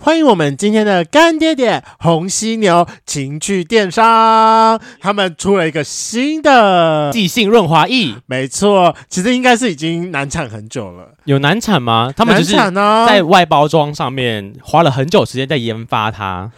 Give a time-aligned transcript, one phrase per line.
[0.00, 8.14] 欢迎我们今天的干爹爹红犀牛情趣电商，他们出了一个新的即兴润滑液。
[8.26, 11.08] 没错，其实应该是已经难产很久了。
[11.24, 12.12] 有难产吗？
[12.16, 12.56] 他们只是
[13.06, 16.52] 在外包装上面花了很久时间在研发它。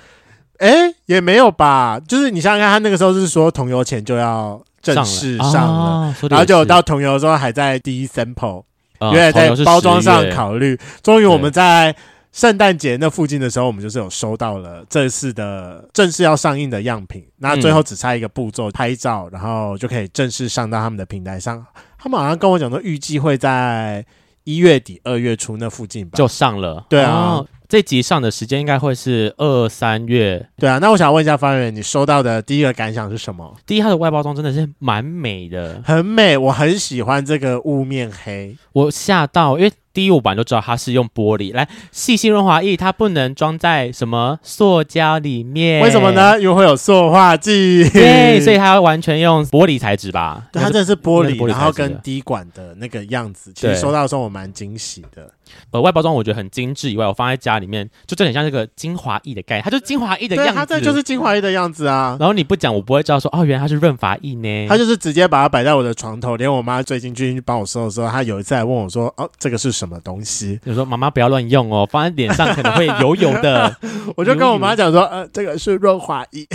[0.58, 1.98] 哎，也没有吧？
[2.06, 8.64] 就是你想想看，他那个时候是说桐油前就要正式上了，上了啊、然后就到桐油的时候还在第一 sample，、
[8.98, 10.78] 嗯、因为在包装上考虑。
[11.02, 11.96] 终于我们在。
[12.32, 21.64] 圣诞节那附近的时候，我们就是有收到了这次的正式要上映的样品，那最后只差一个步骤，拍照，然后就可以正式上到他们的平台上。
[21.98, 24.04] 他们好像跟我讲说，预计会在
[24.44, 26.86] 一月底、二月初那附近吧，就上了。
[26.88, 27.12] 对啊。
[27.12, 30.78] 哦这集上的时间应该会是二三月，对啊。
[30.78, 33.56] 那我想问一下方圆，你收到的第一个感想是什么？
[33.64, 46.40] 第一，它的外包装真的是蛮美的，很美，我很喜欢这个雾面黑，我吓到，因为第五版就知道它是用玻璃来细心润滑液，它不能装在什么塑胶里面，为什么呢？
[46.40, 50.44] 因为会有塑化剂，对，所以它要完全用玻璃材质吧？
[50.52, 55.30] 对，它真的是玻璃，玻璃然后跟滴管的那个样子，其实收到的时候我蛮惊喜的。
[55.70, 62.16] 呃，外包装我觉得很精致，以外我放在家里面就真的很像这个精华液的概念，它就是精华液的样子，对，它这就是精华液的样子啊。
[62.18, 64.66] 然后你不讲，我不会知道说哦，原来它是润发液呢。
[64.68, 73.74] 它就是直接把它摆在我的床头，连我妈最近去帮我收的时候，她有一次还问我说：“哦，这个是什么东西？”就说：“妈妈不要乱用哦，放在脸上可能会油油的。
[74.16, 76.46] ”我就跟我妈讲说：“呃，这个是润滑液。”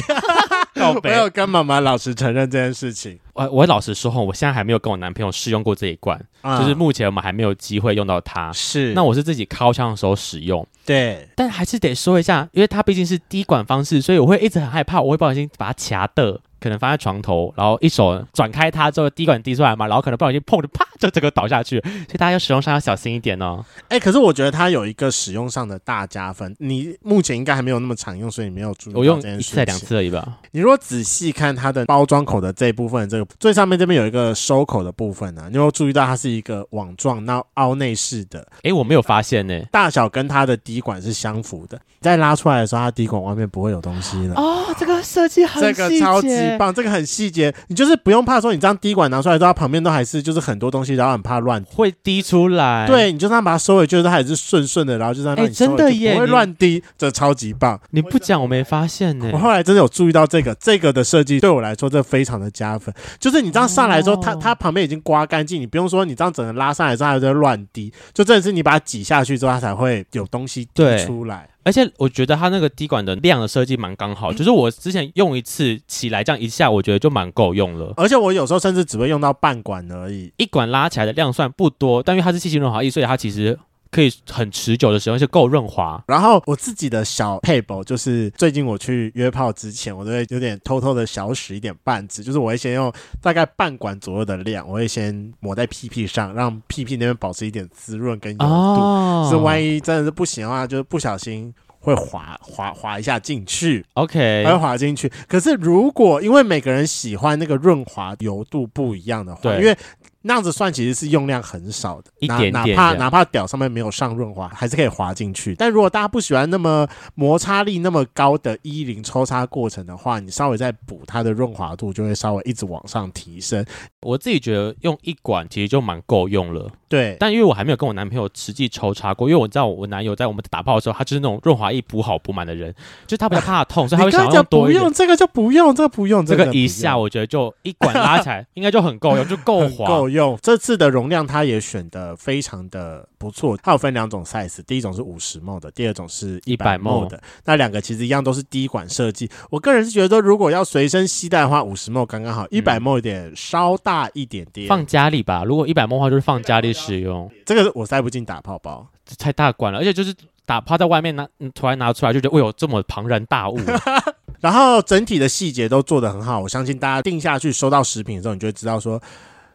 [1.02, 3.20] 没有跟妈妈老实承认这件事情。
[3.34, 8.52] 我我老实说，我现在还没有跟我男朋友试用过这一罐，嗯、就是目前我们还没有机会用到它。
[8.54, 10.66] 是，那我是自己靠枪的时候使用。
[10.86, 16.40] 对，但还是得说一下，因为它毕竟是滴管方式，所以我会一直很害怕，我会不小心把它卡的。
[16.66, 23.64] 可能放在床头，然后一手转开它之后，滴管滴出来嘛，然后可能不小心碰就啪，就整个倒下去，所以大家要使用上要小心一点哦。
[23.84, 28.94] 哎、欸，可是我觉得它有一个使用上的大加分，你目前应该还没有那么常用，所以你没有注意。
[28.96, 30.40] 我用一次两次而已吧。
[30.54, 38.40] 你如果仔细看它的包装口的这一部分，这个最上面这边有一个收口的部分呢、啊，你有注意到它是一个网状，那凹内式的？
[38.56, 44.34] 哎、欸，我没有发现呢、欸，大小跟它的滴管是相符的，再拉出来的时候，它滴管外面不会有东西了。
[44.36, 47.54] 哦，这个设计很这个超级棒，这个很细节。
[47.68, 52.86] 你就是不用怕说，你这样滴管拿出来之后，它旁边都还是就是很多东西，然后很怕乱会滴出来。
[52.88, 57.80] 对，你就这样把它收回，就是它还是顺顺的，然后就这样让你收回，真的耶，不会乱滴，这超级棒。
[57.92, 59.30] 你不讲我没发现呢。
[59.34, 62.94] 我后来真的有注意到这个，这个的设计对我来说这非常的加分。
[63.20, 71.48] 就是你这样上来之后，它它旁边已经刮干净，你不用说你这样整个拉上来之后还在乱滴，就真的是你把它挤下去之后，它才会有东西滴出来。
[71.66, 77.94] 而且我觉得它那个滴管的量的设计蛮刚好，就是我之前用一次起来这样一下，我觉得就蛮够用了。
[77.98, 83.60] 而且我有时候甚至只会用到半管而已，一管拉起来的量算不多，但因为它是细心润滑液，所以它其实。
[83.96, 86.04] 可以很持久的使用，而且够润滑。
[86.06, 92.92] 然后我自己的小撇步就是，最近我去约炮之前，我都会有点偷偷的小使一点半支，就是我会先用
[93.22, 98.46] 大概半管左右的量，我会先抹在屁屁上，让屁屁那边保持一点滋润跟油度。
[98.46, 103.86] 哦，是万一真的是不行的话，就是不小心会滑滑滑一下进去。
[103.94, 105.10] OK，会滑进去。
[105.26, 109.78] 可是如果因为每个人喜欢那个润滑油度不一样的话，对，因为。
[110.28, 115.54] 那样子算其实是用量很少的，一点点，哪怕哪怕屌上面没有上润滑，还是可以滑进去。
[115.54, 123.64] 但如果大家不喜欢那么摩擦力那么高的一零抽插过程的话，你稍微再补它的润滑度，就会稍微一直往上提升。
[124.02, 126.72] 我自己觉得用一管其实就蛮够用了。
[126.88, 132.74] 对，但因为我还没有跟我男朋友实际抽插过，因为我知道我男友在我们打炮的时候，他就是那种润滑液补好补满的人，
[133.06, 134.80] 就是他比较怕痛，所以他会想要多一点。
[134.80, 140.40] 不用这个就不用，这个不用，这个一下我觉得就一管拉起来应该就很够用，就够滑够用。
[140.42, 147.22] 这次的容量它也选的非常的不错，它有分两种 size，第一种是五十 ml 的，第二种是一百 ml 的。
[147.44, 149.30] 那两个其实一样都是滴管设计。
[149.52, 155.44] 我个人是觉得说，如果要随身携带的话，五十 ml 刚刚好，一百 ml 有点稍大一点点，放家里吧。
[155.44, 157.30] 如果一百 ml 的话，就是放家里使用。
[157.46, 158.88] 这个我塞不进打泡包，
[159.20, 160.14] 太大管了，而且就是
[160.46, 163.60] 打泡在外面拿，突然拿出来就觉得，哎呦，这么庞然大物。
[164.42, 169.02] 然后整体的细节都做得很好，我相信大家定下去收到食品的时候，你就会知道说。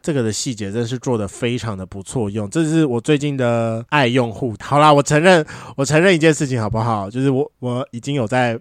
[0.02, 4.55] 这个的细节真是做的非常的不错用，这是我最近的爱用户。
[4.61, 5.44] 好啦，我承认，
[5.76, 7.11] 我承认一件事情好不好？
[7.11, 8.58] 就是我我已经有在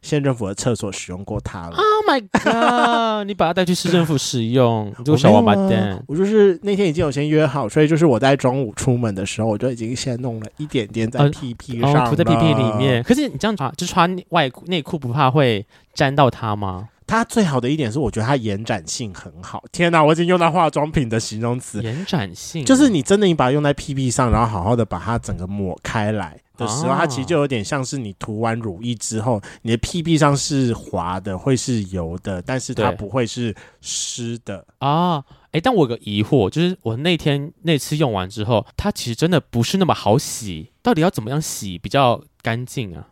[0.00, 1.76] 县政府的厕所使用过它了。
[1.76, 3.26] Oh my god！
[3.26, 6.02] 你把它带去市政府使用，这个小王八蛋。
[6.08, 13.02] 我就是那天已经有先约好，所以就是我在中午出门的时候，我就已经先弄了一点点在屁屁上，涂、呃哦、在屁屁里面。
[13.02, 15.64] 可是你这样穿，就穿外内裤不怕会
[15.94, 16.88] 沾到它吗？
[17.12, 19.62] 它最好的一点是，我觉得它延展性很好。
[19.70, 35.18] 天哪，我已经用到化妆品的形容词，延展性就是你真的你把它用在屁屁上，然后好好的把它整个抹开来的时候，它其实就有点像是你涂完乳液之后，你的屁屁上是滑的，会是油的，但是它不会是湿的啊。
[35.48, 43.08] 哎、欸，但我有个疑惑，就是我那天那次用完之后，它其实真的不是那么好洗，到底要怎么样洗比较干净啊？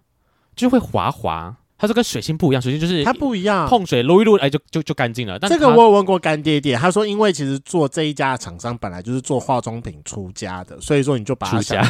[0.56, 1.58] 就是会滑滑。
[1.80, 5.38] 它就跟水性不一样，水性就是它不一样，碰水撸一撸，哎，就就就干净了。
[5.38, 11.82] 但这个我有问过干爹爹，他说因为其实做这一家的厂商本来就是做化妆品出家的，所以说你就把它想，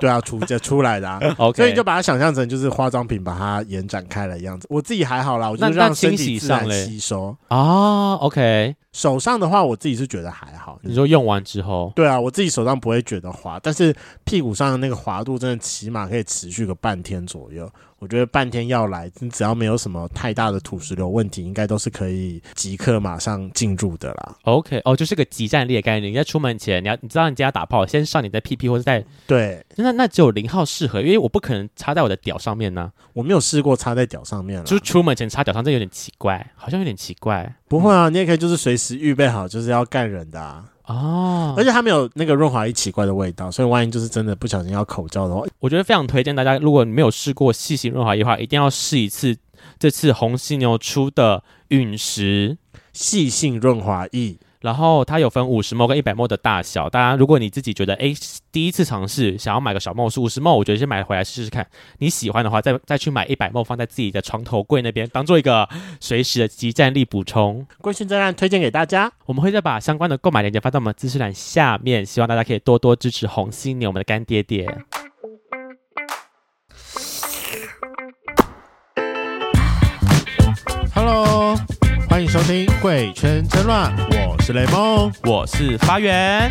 [0.00, 4.66] 对啊，出家出来的啊，OK， 所以你就把它想象成就是化妆品把它延展开来的样子。
[4.70, 8.76] 我自己还好啦，我就让身体自然吸收啊，OK。
[8.96, 10.78] 手上的话，我自己是觉得还好。
[10.80, 13.94] 你说用完之后，对啊，我自己手上不会觉得滑，但是
[14.24, 17.70] 屁股上的那个滑度真的起码可以持续个半天左右。
[17.98, 24.36] 我觉得半天要来，你只要没有什么太大的土石流问题，应该都是可以即刻马上进入的啦。
[24.42, 26.12] OK，哦，就是个极战力的概念。
[26.12, 32.92] 你在出门前，你要你知道你家打炮，先上你的屁屁或者在对，那那只有零号适合，因为我不可能插在我的屌上面呢、啊。
[33.14, 37.50] 我没有试过插在屌上面了，就是出门前插屌上，这有点奇怪，好像有点奇怪。
[37.66, 40.64] 不会啊，你也可以就是随时预备好，就是要干人的啊。
[40.84, 49.36] 哦，而且它没有那个润滑液奇怪的味道，所以万一就是真的不小心要口罩的话，我觉得非常推荐大家，如果你没有试过细型润滑液的话，一定要试一次
[49.80, 52.56] 这次红犀牛出的陨石
[52.92, 54.38] 细性润滑液。
[54.60, 58.12] 然后它有分五十 ml 跟一百 ml 的大小，大家如果你自己觉得哎
[58.50, 61.66] 第一次尝试想要买个小 ml 是五十 ml，我觉得先买回来试试看，
[61.98, 65.68] 你喜欢的话再再去买一百 ml 放在自己的床头柜那边，当做一个
[66.00, 67.66] 随时的即战力补充。
[67.80, 74.66] 贵圈真乱推荐给大家，我们会再把相关的购买链接发到我们资讯栏下面，希望大家可以多多支持红犀牛我们的干爹爹。
[80.94, 81.56] Hello。
[82.16, 83.94] 欢迎收听《贵圈真乱》，
[84.30, 86.50] 我是雷梦，我是发源。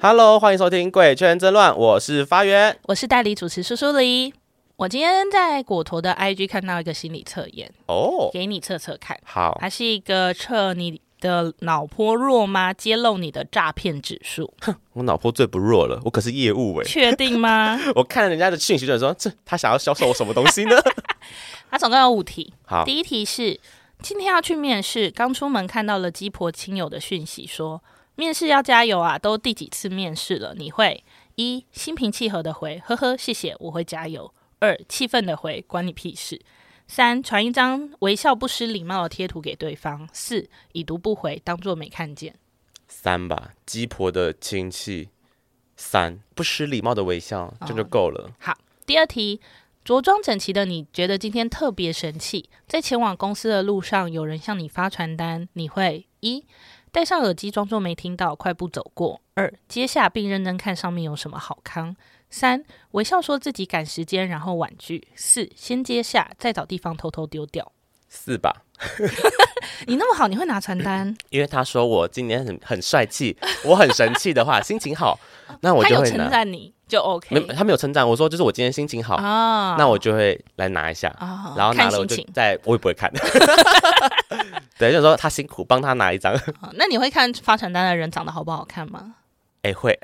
[0.00, 4.32] Hello，欢迎收听《贵圈真乱》，我是发源，我是代理主持苏苏黎。
[4.76, 9.18] 我今天在果陀的 IG 看到一个心理测验哦，给你测测看。
[9.22, 10.98] 好，它是一个测你。
[11.26, 12.72] 的脑波弱吗？
[12.72, 14.52] 揭露你的诈骗指数。
[14.60, 16.88] 哼，我脑波最不弱了，我可是业务哎、欸。
[16.88, 17.78] 确定吗？
[17.96, 20.76] 我看了人家的讯息就说，这他想要销售我什么东西呢？
[21.70, 22.54] 他总共有五题。
[22.64, 23.58] 好，第一题是
[24.00, 27.82] 今天要去面试，刚出门看到了鸡婆亲友的讯息，说
[28.14, 30.54] 面试要加油啊，都第几次面试了？
[30.56, 31.02] 你会
[31.34, 34.32] 一心平气和的回，呵呵，谢谢，我会加油。
[34.58, 36.40] 二气愤的回，关你屁事。
[36.88, 40.08] 三传一张微笑不失礼貌的贴图给对方。
[40.12, 42.34] 四已读不回，当作没看见。
[42.88, 45.08] 三吧，鸡婆的亲戚。
[45.76, 48.30] 三不失礼貌的微笑，这就够了。
[48.38, 48.56] 好，
[48.86, 49.40] 第二题，
[49.84, 56.46] 着装整齐的你觉得今天特别神气，在前往公司的路上，有人向你发传单，你会一
[56.90, 59.20] 戴上耳机装作没听到，快步走过。
[59.34, 61.94] 二接下并认真看上面有什么好康。
[62.36, 65.08] 三微笑说自己赶时间，然后婉拒。
[65.14, 67.72] 四先接下，再找地方偷偷丢掉。
[68.10, 68.54] 四吧，
[69.88, 71.16] 你那么好，你会拿传单？
[71.30, 75.18] 因为他说我今年很很帅气，我很神气的话， 心情好，
[75.62, 77.34] 那我就会称赞你就 OK。
[77.34, 81.10] 没，他没有称赞，我说就是我今天心情好啊，那我就会来拿一下，
[81.56, 83.10] 然后拿了我就再我也不会看。
[84.78, 86.38] 对，就是说他辛苦，帮他拿一张。
[86.74, 89.14] 那你会看发传单的人长得好不好看吗？
[89.62, 89.98] 哎，会。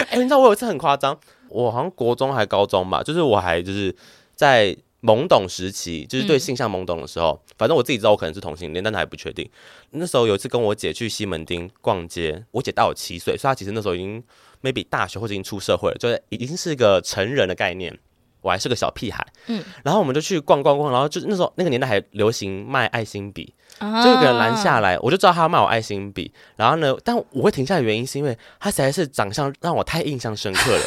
[0.00, 3.94] 哎、欸，你知道我有一次很夸张，我好像国中还高中吧，就是我还就是
[4.34, 9.48] 在懵懂时期，就是对性向懵懂的时候，嗯、反正我自己知道我可能是同性恋，但是还不确定。
[9.90, 14.22] 那时候有一次跟我姐去西门町逛街，我姐大我七岁，所以她其实那时候已经
[14.62, 17.96] maybe 大学或者已经出社会了，就是已经是一个成人的概念，
[18.40, 19.26] 我还是个小屁孩。
[19.46, 23.54] 嗯，然后我们就去逛逛逛，然后就那时候那个年代还流行卖爱心笔。
[23.78, 26.32] 就有个人拦下来，我就知道他要卖我爱心笔。
[26.56, 30.82] 然后呢，但我会停下的原因是因为他实在是长相让我太印象深刻了。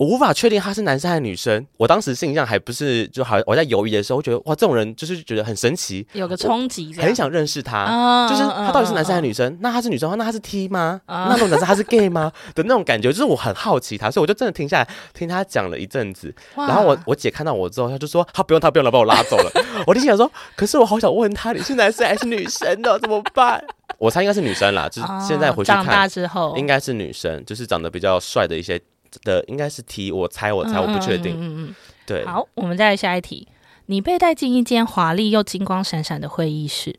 [0.00, 1.66] 我无法确定他是男生还是女生。
[1.76, 7.84] 我当时心里还不是就好，我在犹豫的时候，我觉得哇，这种人就是觉得很神奇，有个冲击，很想认识他。
[7.84, 9.52] 哦、就是他到底是男生还是女生？
[9.52, 10.98] 哦、那他是女生的话，那他是 T 吗？
[11.04, 12.32] 哦、那种男生他是 gay 吗？
[12.56, 16.34] 的那种感觉，就是我很好奇他，所以我就真的停下来听他讲了一阵子。
[16.54, 19.50] 然后我我姐看到我之后，她就说他不用他不用了，把我拉走了。
[19.86, 22.98] 我就心想说，可是我好想问他，你是男生还是女生的？
[23.00, 23.62] 怎么办？
[23.98, 28.80] 我猜应该是女生啦，就是现在回去看，长大之后应该是女生，就是长得比较帅的一些。
[29.22, 31.34] 的应该是题我猜我猜，我不确定。
[31.34, 31.74] 嗯嗯嗯，
[32.06, 32.24] 对。
[32.24, 33.48] 好，我们再来下一题。
[33.86, 36.96] 你被带进一间华丽又金光闪闪的会议室，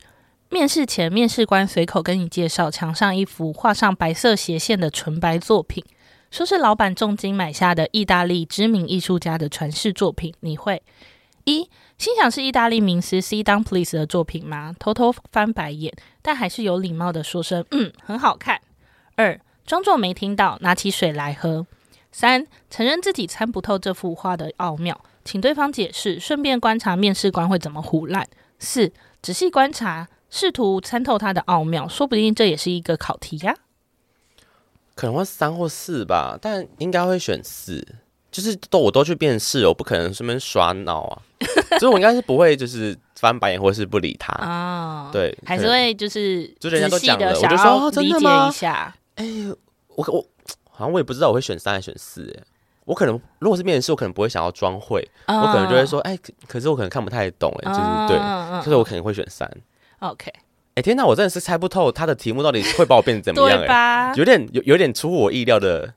[0.50, 5.82] 面试前，面试官随口跟你介绍墙上一幅画上白色斜线的纯白作品，
[6.30, 10.34] 说是老板重金买下的意大利知名艺术家的传世作品。
[10.40, 10.82] 你会
[11.44, 14.74] 一心想是意大利名师 See Down Please 的作品吗？
[14.78, 18.60] 偷偷翻白眼，但还是有礼貌的说声嗯，很好看。
[19.16, 21.66] 二装作没听到，拿起水来喝。
[22.12, 28.28] 三、承认自己参不透这幅画的奥妙，请对方解释，顺便观察面试官会怎么胡乱。
[28.58, 28.92] 四、
[29.22, 33.56] 仔细观察，试图参透它的奥妙，说不定这也是一个考题呀。
[34.94, 37.84] 可能会三或四吧，但应该会选四。
[38.30, 41.22] 就是都我都去面试，我不可能顺便耍脑啊，
[41.80, 45.08] 所以我应该是不会就是翻白眼或是不理他啊。
[45.08, 48.94] 哦、对，还是会就是就人家都讲了，我就说理解一下。
[49.16, 49.48] 哎、欸，
[49.88, 50.26] 我我。
[50.82, 52.42] 好像我也不知道我会选三还是选四诶，
[52.84, 59.48] 我可能如果是面试，我可能不会想要装会，uh, 我可能就会说，哎、欸，可是我可能看不太懂哎，就是对，uh, 所以我可能会选三。
[60.00, 60.40] OK，哎、
[60.74, 65.94] 欸，天哪，我真的是猜不透他的题目到底会把我变成怎么样 诶，吧 有点有有点出乎我意料的，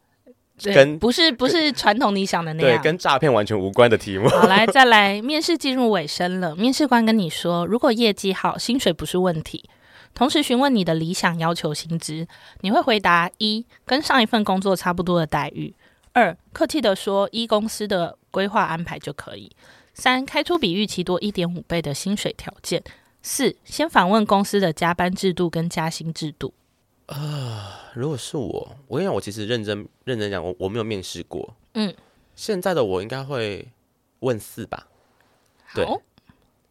[0.63, 4.30] 跟不是不是传统你想的那样，对，跟诈骗完全无关的题目。
[4.30, 9.68] 好，来再来，面试进入尾声了，面试官跟你说，如果业绩好，薪水不是问题。
[10.15, 12.25] 同时询问你的理想要求薪资，
[12.62, 15.74] 你会回答一，跟上一份工作差不多的待遇；
[16.13, 19.51] 二，客气的说，一公司的规划安排就可以；
[19.93, 22.81] 三，开出比预期多一点五倍的薪水条件；
[23.22, 26.53] 四，先访问公司的加班制度跟加薪制度。
[27.07, 31.53] 啊、呃，如果是我，我跟你讲，我其实认真认真讲，我我没有面试过。
[31.74, 31.93] 嗯，
[32.36, 33.67] 现在的我应该会
[34.22, 34.88] 问四吧？
[35.75, 35.86] 对，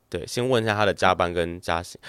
[0.08, 2.00] 对，先问一下他的加班跟加薪。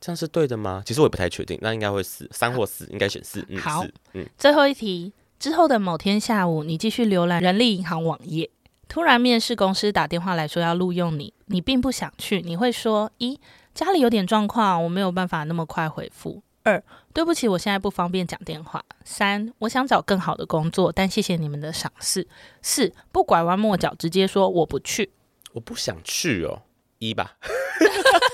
[0.00, 0.82] 这样是对的吗？
[0.86, 3.44] 其实我也不太确定，那应该会四三或四，应该选四。
[3.48, 8.48] 嗯，好，嗯，最后一题之后的某天下午，你继续浏览人力银行网页，
[8.88, 13.38] 突然面试公司打电话来说要录用你，你并不想去，你会说：一，
[13.74, 22.22] 家里有点状况，我没有办法那么快回复；二，对不起，我现在不方便讲电话；三，我想找更好的工作，但谢谢你们的赏识；
[22.62, 25.10] 四，不拐弯抹角，直接说我不去，
[25.52, 26.62] 我不想去哦，
[26.98, 27.36] 一吧。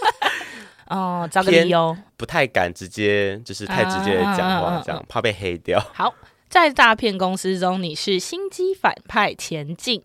[0.88, 5.80] 哦，找个理由，不太敢直接，就是太直接的讲话，啊、这样怕被黑掉。
[5.92, 6.14] 好，
[6.48, 10.02] 在诈骗公司中，你是心机反派前进，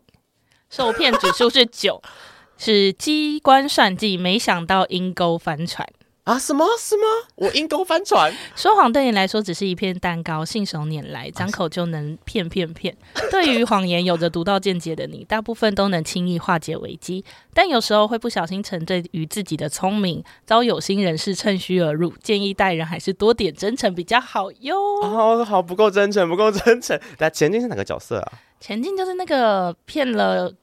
[0.70, 2.02] 受骗指数是九，
[2.58, 5.88] 是机关算计，没想到阴沟翻船。
[6.24, 7.04] 啊什么什么？
[7.36, 8.32] 我阴沟翻船？
[8.56, 12.96] 说谎对你来说只是一片蛋糕，信手拈来，张口就能骗骗骗。
[13.32, 17.26] 对于谎言有着独到见解的你，大部分都能轻易化解危机，
[17.56, 22.14] 但有时候会不小心沉醉于自己的聪明，遭有心人士趁虚而入。
[22.22, 24.78] 建议待人还是多点真诚比较好哟。
[25.02, 27.00] 哦，好，不够真诚，不够真诚。
[27.18, 28.34] 那前进是哪个角色啊？
[28.60, 30.54] 前进就是那个骗了。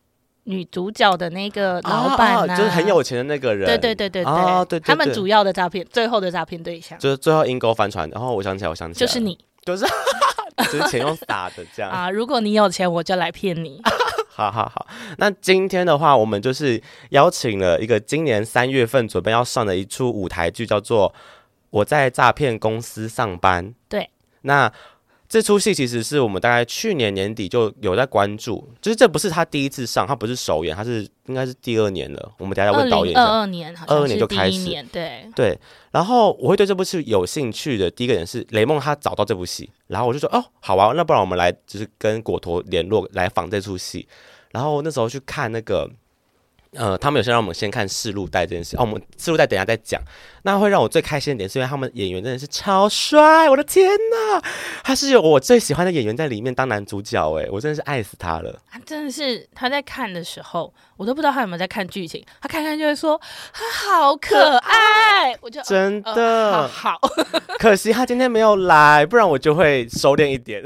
[0.48, 3.66] 女主角的那个老板、啊啊、就是很有钱的那个人。
[3.66, 8.08] 对对对对对，啊、对对对他们主要的诈骗，最后的诈骗对象，就是最后阴沟翻船。
[8.10, 9.84] 然后我想起来，我想起来，就是你，就是
[10.72, 12.10] 就是钱用打的这样 啊。
[12.10, 13.80] 如果你有钱，我就来骗你。
[14.34, 14.86] 好好好，
[15.18, 21.10] 那今天的话，我们就是邀请了一个今年三月份准备要上的一出舞台剧，叫做
[21.70, 23.66] 《我在诈骗公司上班》。
[23.88, 24.08] 对，
[24.40, 24.72] 那。
[25.28, 32.32] 这出戏其实是我们大概去年年底就有在关注，就是这不是他第一次上，他不是首演，他是应该是第二年了。
[32.38, 33.14] 我们等下要问导演。
[33.14, 34.64] 二二年，二二年就开始。
[34.90, 35.58] 对对。
[35.90, 44.08] 然后我会对这部戏有兴趣的第一个人是雷梦，他找到这部戏，然后我就说哦，好啊，那不然我们来就是跟果陀联络来访这出戏。
[44.52, 45.90] 然后那时候去看那个。
[46.72, 50.00] 呃，他们有先让我们先看试录带这件事，哦，我们试录带等一下再讲。
[50.42, 54.42] 那会让我最开心的点是因为他们演员真的是超帅，我的天呐，
[54.84, 58.58] 他是有我最喜欢的演员在里面当男主角，哎，我真的是爱死他了。
[58.70, 63.20] 他真的是他在看的时候，我都不知道他有没有在看剧情，他看看就会说
[63.52, 66.98] 他好可爱， 我就真的、呃、好，
[67.58, 70.62] 可惜他今天没有来，不然我就会收敛一点。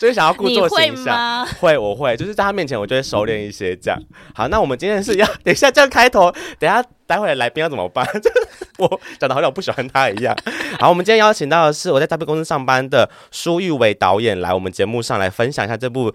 [0.00, 1.46] 就是想要故作形象。
[1.60, 4.00] 会，我会，就是在他面前，我就会收敛一些这样。
[4.34, 8.08] 好，那我们今天是要 等一下这样开头，等一下待会来宾要怎么办？
[8.78, 10.34] 我讲的好像我不喜欢他一样。
[10.78, 16.10] 好，我们今天邀请到的是我在大片公司上班的舒玉伟导演来我们节目上来分享一下这部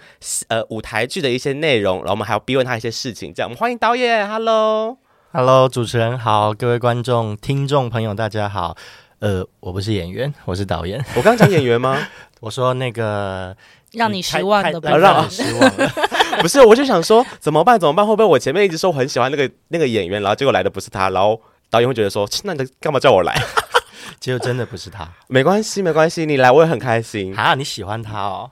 [0.47, 3.31] 呃舞台剧的一些内容，然后我们还要逼问他一些事情。
[3.31, 8.75] 这样，我们欢迎导演，Hello，Hello，主持人好，各位观众、听众朋友，大家好。
[9.19, 11.03] 呃，我不是演员，我是导演。
[11.15, 11.97] 我刚刚讲演员吗？
[12.41, 13.55] 我说那个
[13.93, 15.71] 让你失望的，让你失望。
[16.41, 17.79] 不是，我就想说怎么办？
[17.79, 18.05] 怎么办？
[18.05, 21.39] 会不会我前面一直说我很喜欢那个那个演员，然后结果来的不是他，然后
[21.69, 23.33] 导演会觉得说，那你干嘛叫我来？
[24.19, 25.07] 结果真的不是他。
[25.27, 27.35] 没关系，没关系，你来我也很开心。
[27.35, 28.51] 啊，你喜欢他哦。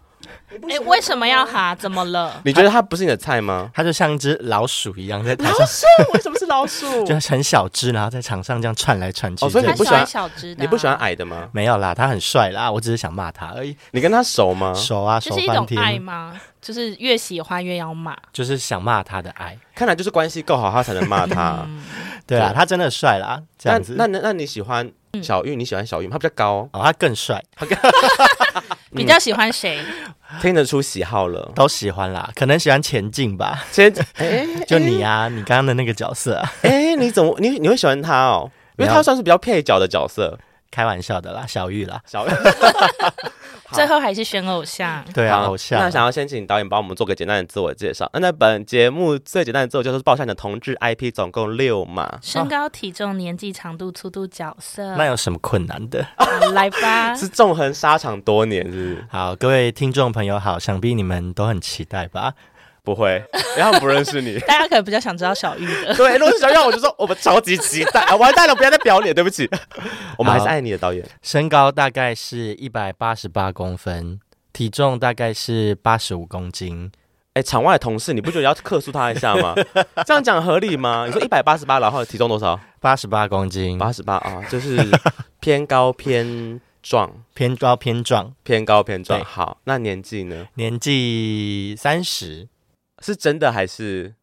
[0.70, 1.74] 哎，为什么要哈？
[1.76, 2.40] 怎么了？
[2.46, 3.70] 你觉得他不是你的菜吗？
[3.74, 5.60] 他就像一只老鼠一样在台上。
[5.60, 5.86] 老鼠？
[6.14, 7.04] 为什么是老鼠？
[7.06, 9.46] 就很小只，然后在场上这样窜来窜去。
[9.46, 10.64] 哦，所以你不喜欢小只的？
[10.64, 11.50] 你不喜欢矮的吗？
[11.52, 13.76] 没有啦，他很帅啦，我只是想骂他而已。
[13.92, 14.74] 你跟他熟吗？
[14.74, 16.40] 熟啊，就是一种爱吗？
[16.62, 19.58] 就是越喜欢越要骂，就是想骂他的爱。
[19.76, 21.68] 看来就是关系够好，他才能骂他。
[22.26, 23.42] 对啊，他真的帅啦。
[23.58, 24.90] 这样子，那那那你喜欢
[25.22, 25.56] 小玉？
[25.56, 26.14] 你喜欢小玉吗？
[26.14, 27.44] 他比较高哦，他更帅。
[28.96, 29.80] 比较喜欢谁？
[30.42, 32.32] 听得出喜好了，都喜欢啦。
[32.36, 33.64] 可能喜欢前进吧。
[33.72, 36.42] 前 哎，就你啊，你刚刚的那个角色。
[36.64, 38.50] 哎，你怎么你你会喜欢他哦？
[38.78, 40.38] 因为他算是比较配角的角色。
[40.72, 42.32] 开玩笑的啦，小玉啦，小玉。
[43.74, 45.80] 最后还是选偶像，对啊，偶像。
[45.80, 48.10] 那想要先请导演帮我们做个简单的自我介绍。
[48.14, 54.96] 那在本节目最简单的自我介绍是报上你的同志 IP，总共六嘛，身高、体重、年纪、长度、粗度、角色。
[54.96, 56.06] 那有什么困难的？
[56.54, 59.06] 来吧， 是纵横沙场多年，是不是？
[59.10, 62.34] 好，各位听众朋友好，想必你们都很期待吧？
[62.84, 64.38] 不会，因为他们不认识你。
[64.46, 65.94] 大家可能比较想知道小玉的。
[65.96, 68.16] 对，如果是小玉，我就说我们超级期待啊！
[68.18, 69.50] 完蛋了，不要再表脸，对不起。
[70.18, 71.04] 我们还是爱你的导演。
[71.22, 74.20] 身高大概是一百八十八公分。
[74.52, 76.92] 体重大概是八十五公斤，
[77.34, 79.56] 哎，场外的同事，你不觉得要克诉他一下吗？
[80.06, 81.06] 这样讲合理吗？
[81.08, 82.60] 你说一百八十八，然后体重多少？
[82.80, 84.78] 八十八公斤，八十八啊，就是
[85.40, 89.26] 偏高偏壮，偏高偏壮，偏高偏壮。
[89.26, 90.46] 好，那年纪呢？
[90.54, 92.48] 年纪三十，
[93.04, 94.16] 是真的还是？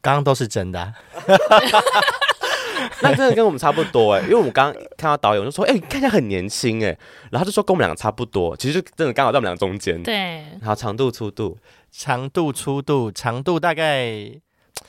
[0.00, 0.94] 刚刚都是真的啊。
[3.00, 6.96] 那真的跟我们差不多哎，因为我们刚刚看到导演就说，哎，看起来很年轻哎，
[7.30, 10.02] 然后就说跟我们两个差不多，其实就真的刚好在我们两个中间。
[10.02, 11.58] 对，然后长度、粗度，
[11.90, 14.32] 长度、粗度，长度大概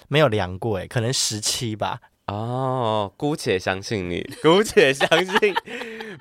[0.07, 1.99] 没有量过哎，可能十七吧。
[2.27, 5.53] 哦，姑且相信你， 姑且相信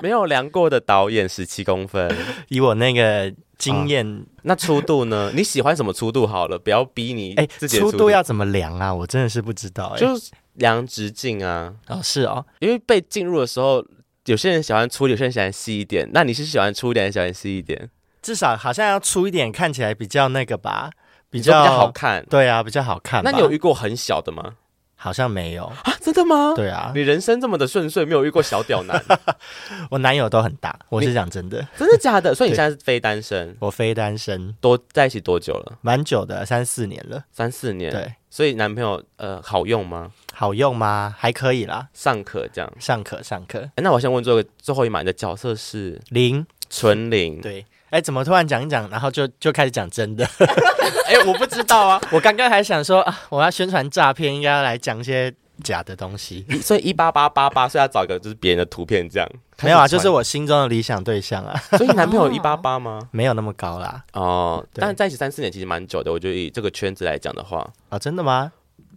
[0.00, 2.14] 没有量过的导演十七公分，
[2.48, 5.30] 以我那个经验，那粗度呢？
[5.34, 6.26] 你喜欢什么粗度？
[6.26, 8.92] 好了，不要逼你哎，粗度要怎么量啊？
[8.92, 10.30] 我真的是不知道哎，就是。
[10.56, 13.82] 量直径啊，哦是哦，因为被进入的时候，
[14.26, 16.06] 有些人喜欢粗，有些人喜欢细一点。
[16.12, 17.88] 那你是喜欢粗一点，还是喜欢细一点？
[18.20, 20.90] 至少好像要粗一点，看起来比较那个吧，
[21.30, 22.22] 比较，比较好看。
[22.28, 23.22] 对啊，比较好看。
[23.24, 24.56] 那你有遇过很小的吗？
[25.02, 26.52] 好像没有啊，真的吗？
[26.54, 29.02] 对啊，你人生这么的顺遂，没有遇过小屌男。
[29.90, 32.32] 我男友都很大，我是讲真的，真的假的？
[32.36, 33.56] 所以你现在是非单身？
[33.58, 35.76] 我非单身，多在一起多久了？
[35.80, 37.24] 蛮久的，三四年了。
[37.32, 38.14] 三四年，对。
[38.30, 40.12] 所以男朋友呃好用吗？
[40.32, 41.12] 好用吗？
[41.18, 43.58] 还可以啦，尚可这样，尚可尚可。
[43.58, 47.40] 哎，那我先问最后最后一码，你的角色是零纯零？
[47.40, 47.66] 对。
[47.92, 50.24] 哎，怎么突然讲一讲，然后就就开始讲真的？
[51.06, 55.32] 哎，我不知道啊， 我刚刚还想说啊，我要宣传诈骗，应该要来讲一些。
[55.62, 59.28] 假的东西，所以一八八八八，所以要找一个就是别人的图片这样。
[59.62, 61.54] 没有啊，就是我心中的理想对象啊。
[61.76, 62.98] 所以男朋友一八八吗？
[63.12, 64.02] 没有那么高啦。
[64.14, 66.10] 哦，但是在一起三四年其实蛮久的。
[66.10, 68.50] 我觉得以这个圈子来讲的话，啊，真的吗？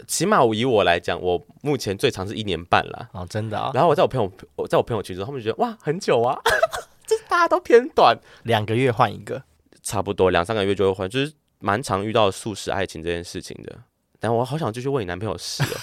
[0.08, 3.10] 起码以我来讲，我目前最长是一年半了。
[3.12, 3.70] 哦，真的啊。
[3.74, 6.40] 然后我在我朋友，我在我朋友圈中，他们觉得哇，很久啊，
[7.08, 9.44] 就是大家都偏短，两个月换一个，
[9.82, 13.76] 差不多两三个月就会换，就是蛮常遇到素食爱情这件事情的。
[14.20, 15.78] 但我好想继续问你男朋友试哦。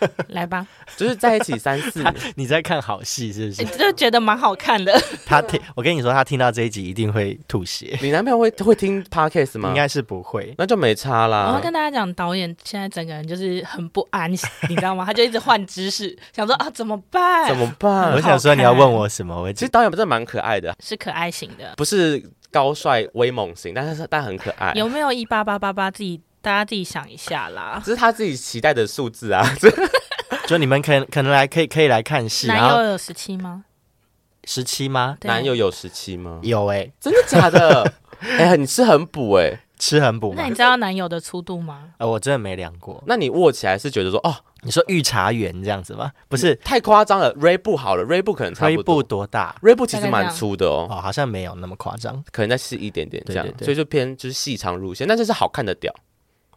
[0.28, 3.64] 来吧，就是在一起三四 年，你在看好戏是不是？
[3.78, 4.92] 就觉得蛮好看的。
[5.26, 7.98] 他听，我跟你说，他听到这一集一定会吐血。
[8.02, 9.68] 你男朋友会会听 podcast 吗？
[9.70, 11.46] 应该是不会，那就没差啦。
[11.48, 14.36] 我要跟大家讲，导演现在整个人就是很不安，你
[14.76, 15.04] 知道吗？
[15.04, 17.48] 他就一直换姿势，想说啊怎么办？
[17.48, 18.12] 怎么办？
[18.12, 19.40] 我想说你要问我什么？
[19.42, 24.72] 我其实导演真的蛮可爱的，是可爱型的，不是高帅威猛型，但是但很可爱。
[24.74, 25.90] 有没有一八八八八？
[25.90, 27.80] 自己大家自己想一下啦。
[27.84, 29.44] 这是他自己期待的数字啊。
[30.46, 33.64] 就你们可能可能来可以可以来看戏，男友有十七吗？
[34.44, 35.18] 十七吗？
[35.22, 36.40] 男友有十七吗？
[36.42, 37.92] 有哎、欸，真的假的？
[38.20, 40.32] 哎、欸，你吃很补哎、欸，吃很补。
[40.34, 41.90] 那你知道男友的粗度吗？
[41.98, 43.02] 呃，我真的没量过。
[43.06, 46.10] 那你握起来是觉得说哦，你说御茶园这样子吗？
[46.28, 47.30] 不是，太夸张了。
[47.34, 48.74] 瑞布好了，瑞布可能差不多。
[48.74, 49.54] 瑞布多大？
[49.60, 55.94] 瑞布其实蛮粗的哦，哦，好像没有那么夸张，可能再细一点点这样，所以就偏就是细长路线，但这是好看的屌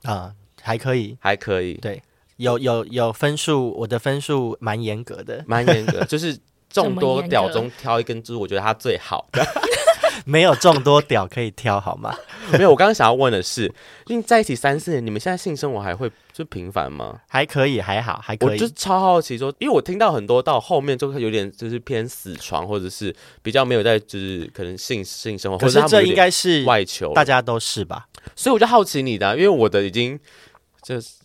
[0.03, 1.75] 啊，还可以，还可以。
[1.75, 2.01] 对，
[2.37, 6.37] 有有有分数，我的分数蛮严格的，蛮严格，就是
[6.69, 9.43] 众多屌中挑一根，猪我觉得它最好的。
[10.25, 12.15] 没有众多屌可以挑好吗？
[12.51, 13.71] 没有，我刚刚想要问的是，
[14.07, 17.19] 因为在一起三四年，你们现在性生活还会就频繁吗？
[17.27, 18.49] 还可以，还好，还可以。
[18.49, 28.07] 我就超好奇说，因为我听到很多到后面就会有点就是偏死床，或者是比较没有在就是可能性性生活，可是这应该是外求，大家都是吧？
[28.35, 30.19] 所以我就好奇你的、啊，因为我的已经
[30.83, 31.20] 就是。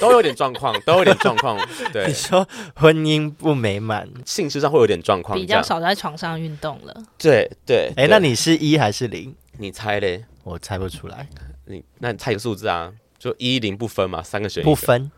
[0.00, 1.58] 都有点状况，都有点状况。
[1.92, 6.94] 对，你说婚姻不美满，性质上会有点状况，比较少在床上运动了。
[7.18, 9.34] 对对，哎、欸，那你是一还是零？
[9.58, 10.24] 你猜嘞？
[10.44, 11.28] 我猜不出来。
[11.66, 12.92] 你那你猜个数字啊？
[13.18, 15.10] 就一零不分嘛，三个选项不分。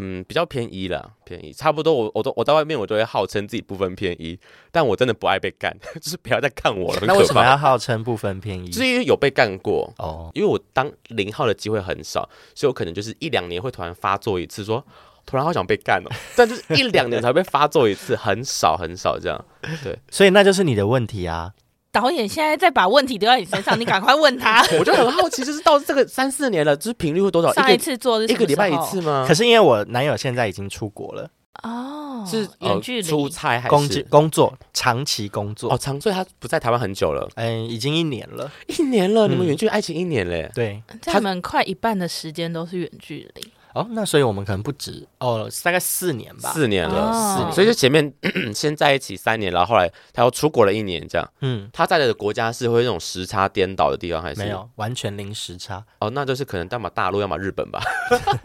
[0.00, 2.04] 嗯，比较偏一了，偏一差不多我。
[2.04, 4.38] 我我都我在外面，我都会号称自己不分偏一，
[4.70, 7.02] 但我真的不爱被干， 就是不要再看我了。
[7.04, 8.68] 那为什么要号称不分偏一？
[8.68, 14.86] 就是因为有被干过哦，因为我当零号的机会很少，所以我可能就是一两年会突然发作一次说，说
[15.26, 19.44] 突然好想被干哦， 但就是一两年才会被发作一次，很少很少这样。
[19.82, 21.52] 对，所以那就是你的问题啊。
[21.90, 24.62] 导演现在在把问题丢在你身上，你赶快问他。
[24.78, 27.52] 我就很好奇，就是到这个三四年了，就是频率会多少？
[27.54, 29.24] 上一次做一个礼拜一次吗？
[29.26, 31.30] 可是因为我男友现在已经出国了
[31.62, 35.72] 哦，是远距离出差还是工工作长期工作？
[35.72, 37.28] 哦，长，所以他不在台湾很久了。
[37.34, 39.26] 嗯，已经一年了，一年了。
[39.26, 40.50] 你们远距离爱情一年嘞？
[40.54, 43.52] 对，他们快一半的时间都是远距离。
[43.78, 51.30] 哦，那所以我们可能不止哦，大概四年吧，四年了，四年，所以就前面咳 咳先在一起三年，然后后来他又出国了一年，这样。
[51.42, 55.84] 嗯，他在的国家是会那种时差颠倒的地方，还是没有完全零时差？
[56.00, 57.80] 哦，那就是可能要么大陆，要么日本吧，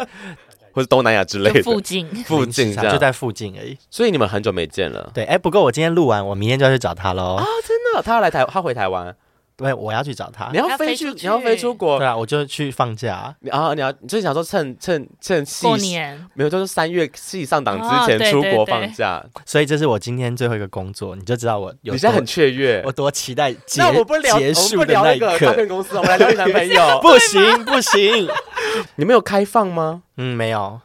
[0.71, 3.75] 或者东南亚之类的附近，附近这样就在附近而已。
[3.89, 5.09] 所以你们很久没见了。
[5.15, 7.37] 对，哎，不过我今天录完，我明天就要去找他喽。
[7.37, 8.03] 啊，真的？
[8.03, 9.15] 他要来台，他回台湾。
[9.55, 10.49] 对，我要去找他。
[10.51, 11.99] 你要飞去，你要飞出国。
[11.99, 13.35] 对啊，我就去放假。
[13.41, 19.23] 然后你要，你就想说趁趁趁过年，没有，就是三月戏上档之前出国放假。
[19.45, 21.93] 所以这是我今天最后一个工作，你就知道我有。
[21.93, 25.67] 你现在很雀跃，我多期待结那我不聊结束的那一刻。
[25.67, 26.99] 公司，我们来聊你男朋友。
[27.01, 28.27] 不 行不行，
[28.97, 30.03] 你们有开放吗？
[30.17, 30.81] 嗯，没有。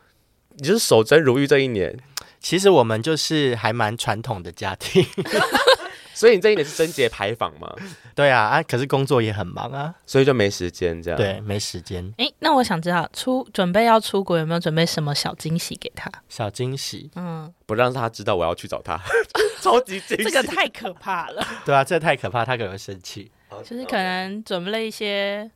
[0.57, 1.99] 你就是守贞如玉这一年。
[2.41, 5.05] 其实我们就是还蛮传统的家庭。
[6.19, 7.73] 所以你这一年是贞节牌坊吗？
[8.15, 11.17] 对啊，啊，可是工作也很忙啊，所以就没时间这样。
[11.17, 12.13] 对，没时间。
[12.19, 16.11] 哎，那我想知道出准备要出国有没有准备什么小惊喜给他？
[16.29, 19.01] 小惊喜，嗯，不让他知道我要去找他，
[19.63, 21.47] 超级惊喜，这个太可怕了。
[21.65, 23.31] 对啊，这个太可怕，他可能会生气。
[23.65, 25.51] 就是可能准备了一些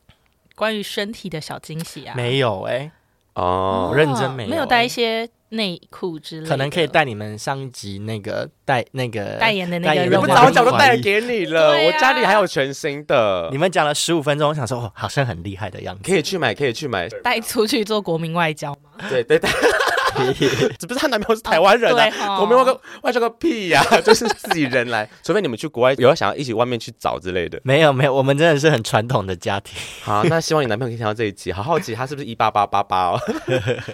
[0.55, 2.15] 关于身体的小惊喜啊？
[2.15, 2.93] 没有哎、欸，
[3.35, 5.29] 哦，我认真没有、欸，没有带一些。
[5.55, 11.73] 内裤之类的，可能可以带你们上一集那个代那个代言的那个，你不早讲都带给你了。
[11.73, 13.51] 啊、我家里还有全新的。
[13.53, 16.11] 你们讲了十五分钟，我想说，哦，好像很厉害的样子。
[16.11, 19.07] 可以去买，可以去买，带出去做国民外交吗？
[19.11, 19.51] 对对对。
[20.79, 27.61] 只不是她男朋友是台湾人啊，国民 外交外交个屁呀， 就是自己人来，除非你们去国外有要想要一起外面去找之类的。
[27.65, 29.77] 没有没有，我们真的是很传统的家庭。
[30.03, 33.21] 好，那希望你男朋友可以听到这一集，好好奇他是不是一八八八八哦，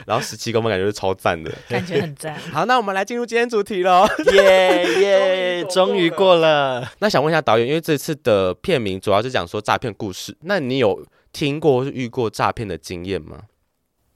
[0.07, 2.35] 然后十七公分感觉是超赞的，感觉很赞。
[2.52, 6.88] 好，那我们来进入今天主题喽，耶耶，终于过了。
[6.98, 13.38] 那想问一下导演，因为这次的片名主要是讲说诈骗故事，那你有听过或是遇过诈骗的经验吗？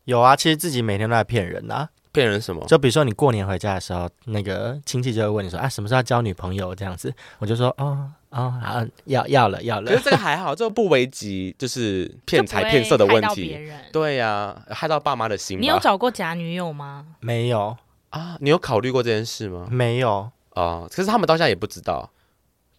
[0.04, 2.64] 有啊，其实自己每天都在骗人啊，骗人什么？
[2.66, 9.90] 就比如说你过年回家的时候，那个亲戚就会问你说啊，什么时候要交女朋友这样子，我就说哦哦好，要要了要了。
[9.90, 13.58] 可是这个还好，这个不危及就是骗财骗色的问题。
[13.92, 15.60] 对呀、啊，害到爸妈的心。
[15.60, 17.06] 你有找过假女友吗？
[17.20, 17.76] 没有
[18.10, 19.68] 啊，你有考虑过这件事吗？
[19.70, 22.10] 没有啊，可是他们到现在也不知道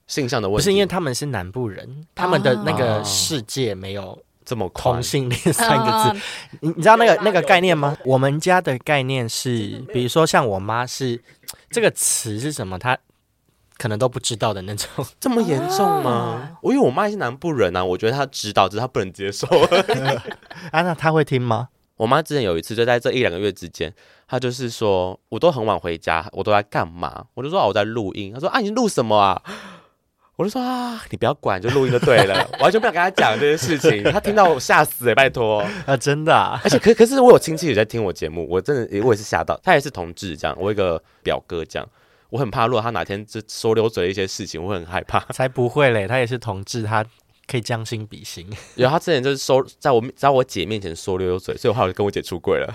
[0.08, 4.22] 性向的问题，不是因为他们是南部人，他们的那个世界没有。
[4.54, 6.22] 这么同性恋三个字，
[6.60, 7.98] 你你知道那个那个概念吗？
[8.06, 11.20] 我们家的概念是，比如说像我妈是
[11.72, 12.96] 这个词是什么，她
[13.78, 14.88] 可能都不知道的那种。
[15.20, 16.56] 这么严重吗？
[16.62, 19.48] 我因为我妈是南部人啊，我觉得她知道，只是她不能接受。
[20.70, 21.70] 啊，那她会听吗？
[21.98, 23.92] 我妈之前有一次就在这一两个月之间，
[24.28, 27.26] 她就是说我都很晚回家，我都在干嘛？
[27.34, 28.32] 我就说啊，我在录音。
[28.32, 29.42] 她说啊，你录什么啊？
[30.36, 34.04] 我就说啊，你不要管，就录音就对了， 完全不想跟他讲这件事情。
[34.12, 36.60] 他听到我吓死哎，拜托 啊，真的、啊。
[36.64, 39.60] 而且可可是我有亲戚也在听我节目，我真的我也是吓到。
[39.64, 41.88] 他也是同志这样，我一个表哥这样，
[42.32, 45.20] 我很怕，如果他哪天就说溜嘴的一些事情，我会很害怕。
[45.32, 47.06] 才不会嘞，他也是同志，他
[47.46, 48.50] 可以将心比心。
[48.76, 52.74] 然后他之前就是说，在我在我姐面前说溜溜嘴，所以我后来就跟我姐出柜了。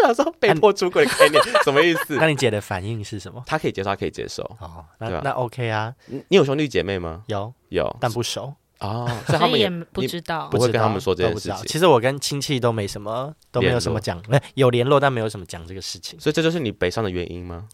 [0.00, 2.16] 就想说被迫出轨的概念什么意思？
[2.16, 3.42] 那你姐的反应是什么？
[3.46, 4.42] 她可以接受，她可以接受。
[4.60, 5.94] 哦，那那 OK 啊。
[6.06, 7.24] 你有兄弟姐妹吗？
[7.26, 11.66] 有有，但不熟哦，所以他们也不知道，不会跟他们说这件事情。
[11.66, 16.18] 其实我跟亲戚都没什么，都没有什么讲，没有联络，但没有什么讲这个事情。
[16.20, 17.68] 所以这就是你北上的原因吗？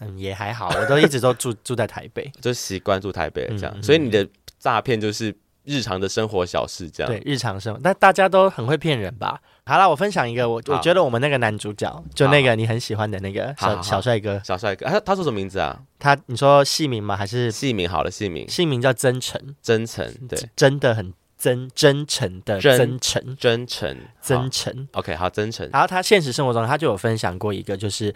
[0.00, 3.82] 嗯，也还好，我都一直都住住在台北， 就习惯住台北这样。
[3.82, 4.26] 所以你的
[4.58, 5.34] 诈骗就是。
[5.68, 9.38] 日常的生活小事，这样对日常生活，但大家都很会骗人吧？
[9.64, 15.78] 好了，我分享一个，我我觉得我们那个男主角，就那个你很喜欢的那个小小帅哥，小帅哥，他他说什么名字啊？
[15.98, 17.14] 他你说戏名吗？
[17.14, 17.86] 还是戏名？
[17.86, 24.88] 好了，戏名，戏名叫真诚，真诚，对，真的很真真诚的真诚，真诚，真诚。
[24.92, 25.68] OK，好，真诚。
[25.70, 28.14] 然后他现实生活中，他就有分享过一个，就是。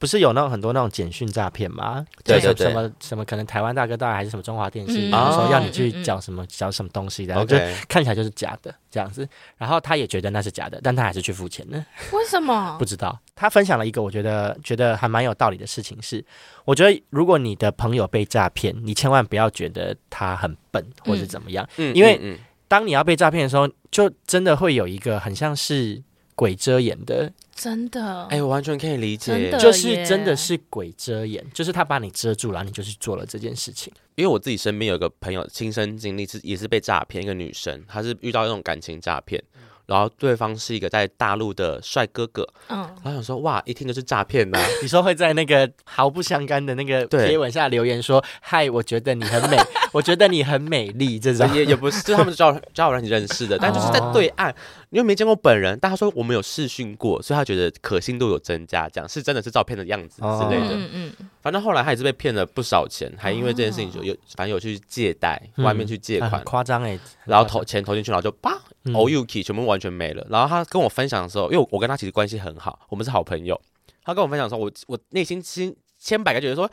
[0.00, 2.04] 不是有那种很多那种简讯诈骗吗？
[2.24, 7.54] 对对对，什么什么可能台湾大哥大还是什么中华电信，说要你去讲什么缴什么东西的，然后就
[7.86, 9.28] 看起来就是假的这样子。
[9.58, 11.84] 然后他也觉得那是假的，但他还是去付钱呢。
[12.12, 12.76] 为什么？
[12.80, 13.20] 不知道。
[13.36, 16.24] 他分享了一个我觉得觉得还蛮有道理的事情是，
[16.64, 26.02] 我觉得如果你的朋友被诈骗，你千万不要觉得他很笨或者怎么样，因为当你要被诈骗的时候，就真的会有一个很像是。
[26.40, 33.92] 鬼遮眼的，真的，哎、欸，我完全可以理解，就是真的是鬼遮眼，就是他把你遮住了，然后你就去做了这件事情。
[34.14, 39.42] 因为我自己身边有个朋友亲身经历是，也是被诈骗，一个女生，她是遇到那种感情诈骗。
[39.86, 44.58] 然后对方是一个在大陆的帅哥哥，嗯，然后想说哇，一听就是诈骗呐。
[44.80, 49.58] 你说会在那个毫不相干的那个贴文下留言说，嗨，我觉得你很美，
[49.90, 51.52] 我觉得你很美丽，这种。
[51.52, 54.54] 也也不是，就是他们交交友让你认识的，但就是在对岸，
[54.90, 60.74] 你又没见过本人，但他说我们有试训过，所以他觉得可信度有增加，这样是真的是照片的样子之类的。
[60.74, 61.12] 嗯嗯。
[61.40, 68.60] 反正后来他也是被骗了不少钱，还因为这件事情就有反正有去借贷，外面去借款，夸张哎，然后投钱投进去，然后就叭。
[68.94, 70.26] o u k 全部完全没了。
[70.30, 73.60] 然后他跟我分享的时候，因为我跟他其实关系很好，我们是好朋友。
[74.02, 76.68] 他跟我分享说，我我内心千千百个觉得说，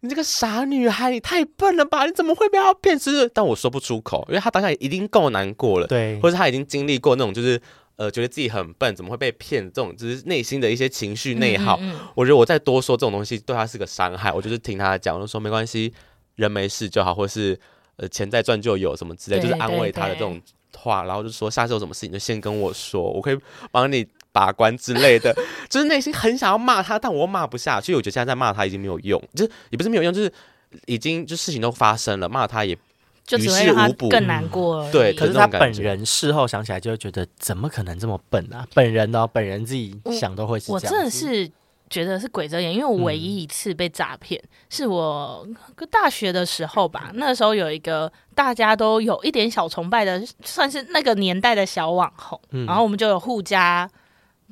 [0.00, 2.06] 你这个傻女孩，你太笨了吧？
[2.06, 2.98] 你怎么会被他骗？
[2.98, 7.60] 是，但我说不出口，因为他当下已经够难过了，对，或者他已经经历过那种就是
[7.96, 9.62] 呃，觉得自己很笨，怎么会被骗？
[9.64, 11.76] 这种就是内心的一些情绪内耗。
[11.82, 14.32] 嗯嗯嗯，我觉得我再多说这种东西，对他是个伤害。
[14.32, 15.92] 我就是听他讲，我就说没关系，
[16.36, 17.58] 人没事就好，或是
[17.96, 20.40] 呃，钱再赚就有什么之类，就是安慰他的这种。
[20.74, 23.38] 话，然后就说下次有什么事情就先跟我说，我可以
[23.70, 25.34] 帮你把关之类的。
[25.68, 27.94] 就是内心很想要骂他，但我又骂不下去。
[27.94, 30.32] 我觉得现在在骂他已经没有用，就是也不是没有用，就是
[30.86, 32.76] 已经就事情都发生了，骂他也
[33.24, 34.90] 就只会让他更难过。
[34.90, 38.66] 对，可是他本人事后想起来就会觉得，怎么可能这么笨啊？
[38.74, 39.26] 本人呢？
[39.26, 40.80] 本人自己想都会是这样。
[40.82, 41.50] 我真的是。
[41.90, 45.46] 觉得是鬼遮眼，因为我唯一一次被诈骗，嗯、是我
[45.90, 47.10] 大学的时候吧。
[47.12, 53.86] 那时候有一个大家都有一点小崇拜的，算是那个年代的小网红，嗯、然后我们就有互加，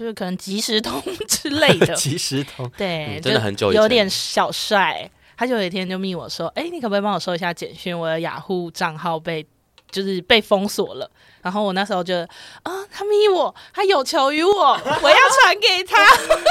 [0.00, 1.92] 就是可能即时通之类的。
[1.94, 5.10] 即时通，对，嗯、真的很久，有点小帅。
[5.36, 7.98] 他就有一天就密我说：“哎、欸，你可不可以帮我收一下简讯？
[7.98, 9.46] 我的雅虎账号被。”
[9.90, 11.10] 就是被封锁了，
[11.42, 12.14] 然后我那时候就
[12.62, 15.96] 啊，他密我，他有求于我，我要传给他。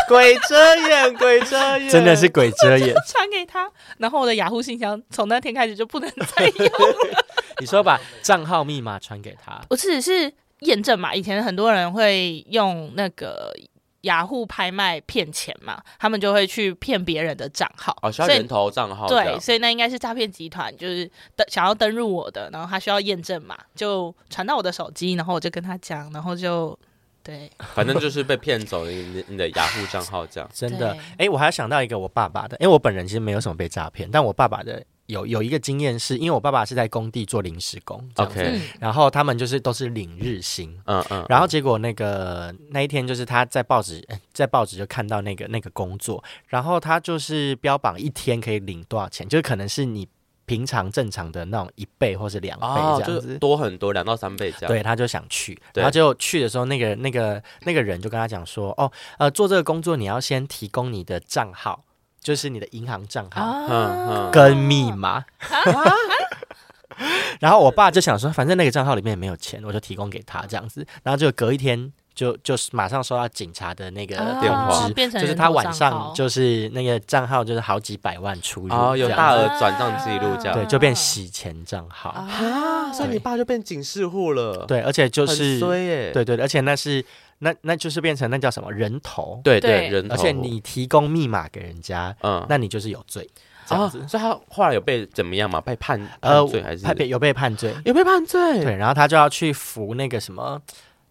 [0.09, 3.71] 鬼遮眼，鬼遮眼，真的是鬼遮眼，传给他。
[3.97, 7.25] 然后我的雅虎信箱从那天开始就不能再用了。
[7.61, 11.13] 你说把账号密码传给他，不是是验证嘛？
[11.13, 13.53] 以前很多人会用那个。
[14.03, 26.79] 雅虎拍卖骗钱嘛，他们就会去骗别人的账号，哦，需要人头账号，对，所以那应该是诈骗集团，就是登想要登入我的，然后他需要验证码，就传到我的手机，然后我就跟他讲，然后就
[27.21, 34.81] 对，反正就是被骗走了你你的雅虎账号这样，真的，哎对，我还要想到一个我爸爸的，因为我本人其实没有什么被诈骗，但我爸爸的。
[35.09, 50.07] 有有一个经验是，因为我爸爸是在工地做临时工，OK，然后他们就是都是领日薪，嗯嗯，然后结果那个那一天就是他在报纸在报纸就看到那个那个工作，然后他就是标榜一天可以领多少钱，就是可能是你
[50.45, 52.65] 平常正常的那种一倍或是两倍
[53.03, 61.83] 这样子，多很多两到三倍这样，对，他就想去，然后就去的时候，那个那个那个人就跟他讲说，哦，呃，做这个工作你要先提供你的账号。
[62.21, 65.23] 就是你的银行账号跟密码，
[67.39, 82.09] 然后我爸就想说，反正那个账号里面也没有钱，我就提供给他这样子，然后就隔一天就就马上收到警察的那个电话，就是他晚上就是那个账号就是好几百万出入，哦，有大额转账记录这样，对，就变洗钱账号。
[82.09, 87.05] 啊，所以你爸就变警示户了，对，而且就是对对，而且那是。
[87.39, 89.41] 那那就是变成那叫什么人头？
[89.43, 90.13] 对对，人头。
[90.13, 93.27] 而且你提供密码给人家，嗯，那你就是有罪，
[93.65, 94.05] 这样子。
[94.07, 95.59] 所以他后来有被怎么样嘛？
[95.61, 97.07] 被判呃罪还是？
[97.07, 98.61] 有被判罪，有被判罪。
[98.63, 100.61] 对，然后他就要去服那个什么，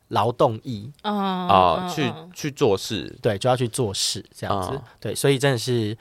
[0.09, 5.97] 劳动役啊，去去做事，对，就要去做事这样子，对，所以真的是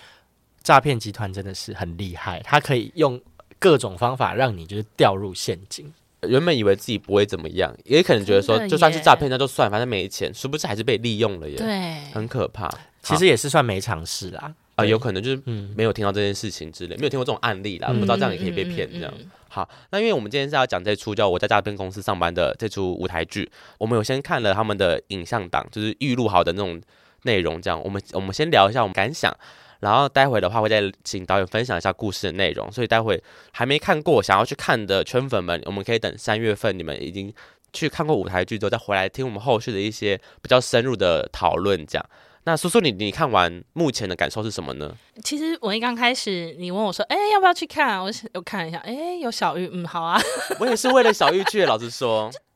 [0.61, 3.19] 诈骗集团真的是很厉害，他可以用
[3.59, 5.91] 各种方法让你就是掉入陷阱。
[6.21, 12.69] 原本以为自己不会怎么样，也可能觉得说就算是诈骗那就算，反正没钱，殊不知还是被利用了耶，对，很可怕。
[13.03, 15.41] 其实也是算没尝试啦，啊，有可能就是
[15.75, 19.13] 没有听到这件事情之类，没有听过这种案例啦，不知道这样也可以被骗这样。
[19.47, 26.81] 好，那因为我们今天是要讲这出叫《我在诈骗公司上班》的这出舞台剧，我们有先看了他们的影像档，就是预录好的那种
[27.23, 27.81] 内容，这样。
[27.81, 29.31] 我们我们先聊一下我们感想。
[29.79, 37.33] 然后待会的话会再请导演分享一下故事的内容，所以待会还没看过想要去看的圈粉们，我们可以等三月份你们已经
[37.73, 41.85] 去看过舞台剧之后再回来听我们后续的一些比较深入的讨论。
[41.85, 42.05] 这样，
[42.45, 44.95] 那叔叔你你看完目前的感受是什么呢？
[45.23, 48.01] 其实我一刚开始你问我说，哎，要不要去看？
[48.01, 50.19] 我我看了一下，哎，有小玉，嗯，好啊。
[50.59, 52.31] 我也是为了小玉去，老实说。
[52.31, 52.39] 就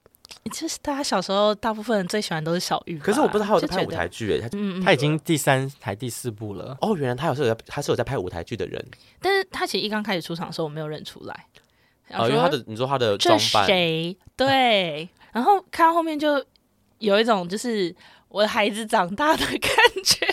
[0.53, 8.85] 是大家小时候大部分人最喜欢都是小玉，可是我不知道他有在拍舞台剧诶，他嗯他已经第三台第四部了哦，原来他有是有在他是有在拍舞台剧的人，
[9.21, 11.45] 但是他其实一刚开始出场的时候我没有认出来，
[12.09, 16.43] 哦，因为他的你说他的装扮谁对，然后看到后面就
[16.99, 17.95] 有一种就是
[18.27, 19.71] 我的孩子长大的感
[20.03, 20.27] 觉，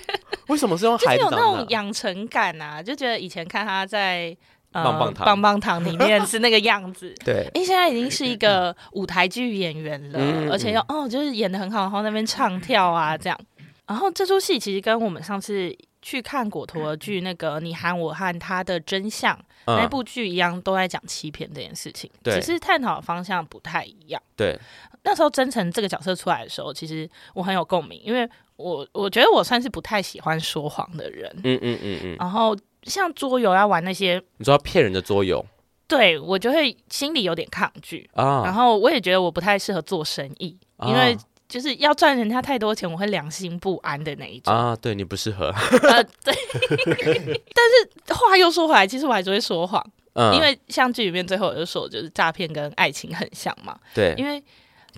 [0.48, 1.36] 为什么是用孩子长大？
[1.36, 4.36] 就是有那种养成感啊，就觉得以前看他在。
[4.72, 7.14] 棒棒糖，棒棒糖里面是那个样子。
[7.24, 13.38] 对，因为，现在已经是一个舞台剧演员了，嗯、而且又哦，就是演的很好，然后那边唱跳啊这样。
[13.86, 24.22] 然后这出戏其实跟我们上次去看果陀的剧那个《你喊我和他的真相》嗯、那部剧一样，都在讲欺骗这件事情，对只是探讨的方向不太一样。
[24.36, 24.58] 对，
[25.02, 31.30] 那时候真诚这个角色出来的时候，其实我很有共鸣，因为我我觉得我算是不太喜欢说谎的人。
[31.44, 32.54] 嗯嗯，嗯嗯然后。
[32.88, 35.44] 像桌游要玩那些，你说要骗人的桌游，
[35.86, 38.42] 对我就会心里有点抗拒啊。
[38.44, 41.16] 然后我也觉得我不太适合做生意，啊、因为
[41.48, 44.76] 就是要赚人家太多钱，我会良心不安的那一种啊。
[44.76, 45.46] 对你不适合，
[45.88, 46.34] 呃，对。
[47.54, 49.82] 但是话又说回来，其实我还是会说谎，
[50.14, 53.78] 嗯、因为像剧里面最后我就说，就是诈骗跟爱情很像嘛。
[53.94, 54.42] 对，因为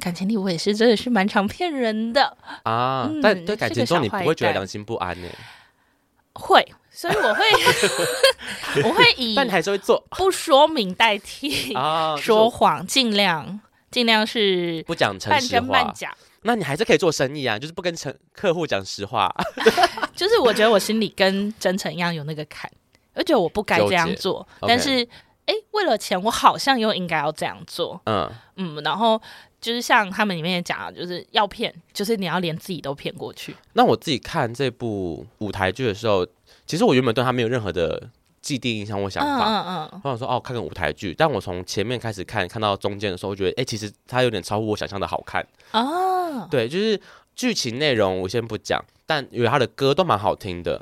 [0.00, 3.09] 感情里我也是真的是蛮常骗人的啊。
[3.09, 5.29] 嗯、但对感情中你不会觉得良心不安呢？
[6.35, 6.66] 会。
[6.92, 7.44] 所以我会，
[8.83, 11.72] 我会以，但你还是会做不说明代替
[12.18, 16.14] 说谎，尽量尽量是不讲诚实话，半真半假。
[16.42, 19.33] 那你还是可以做生意啊，就是不跟成客户讲实话。
[20.16, 22.70] 就是我觉得我心里跟真诚一样有那个坎，
[23.14, 25.07] 而且我不该这样做，但是
[25.46, 28.00] 哎，为了钱，我好像又应该要这样做。
[28.07, 29.20] 嗯嗯，然后
[29.61, 33.55] 就是像他们里面也讲，就是要骗，就是你要连自己都骗过去。
[33.74, 36.26] 那我自己看这部舞台剧的时候。
[36.70, 38.00] 其实我原本对他没有任何的
[38.40, 41.12] 既定印象或想法，嗯嗯嗯，我想说哦，看个舞台剧。
[41.12, 46.46] 但我从前面开始看，看到中间的时候，我觉得哎，其实他有点超乎我想象的好看哦。
[46.48, 47.00] 对，就是
[47.35, 50.80] 剧情内容我先不讲，但因为他的歌都蛮好听的，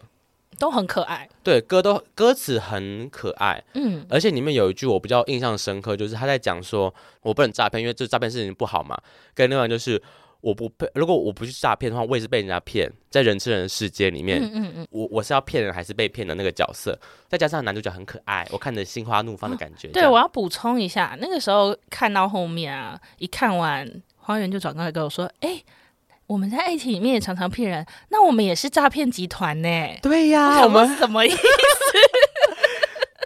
[0.59, 1.27] 都很可爱。
[1.43, 8.95] 对，歌都歌词很可爱，嗯，而且里面有一句我比较印象深刻，就是他在讲说我不能诈骗，因为这诈骗事情不好嘛。
[9.35, 10.03] 跟另外就是。
[10.41, 12.91] 我不被，如果我不去诈骗的话，我也是被人家骗。
[13.11, 16.97] 在人吃人的世界里面，嗯嗯嗯，我我是要骗人还是被骗的那个角色？
[17.29, 19.89] 再加上男主角很可爱，我看着心花怒放的感觉。
[19.89, 25.65] 哦、对，我要补充一下，那个时候看到后面啊，一看完花园就转过来跟我说：“哎、欸，
[26.27, 29.69] 我们在爱情里面也常常骗人，那我们也是诈骗集团呢。”
[30.03, 31.39] 对呀，我们什么意思？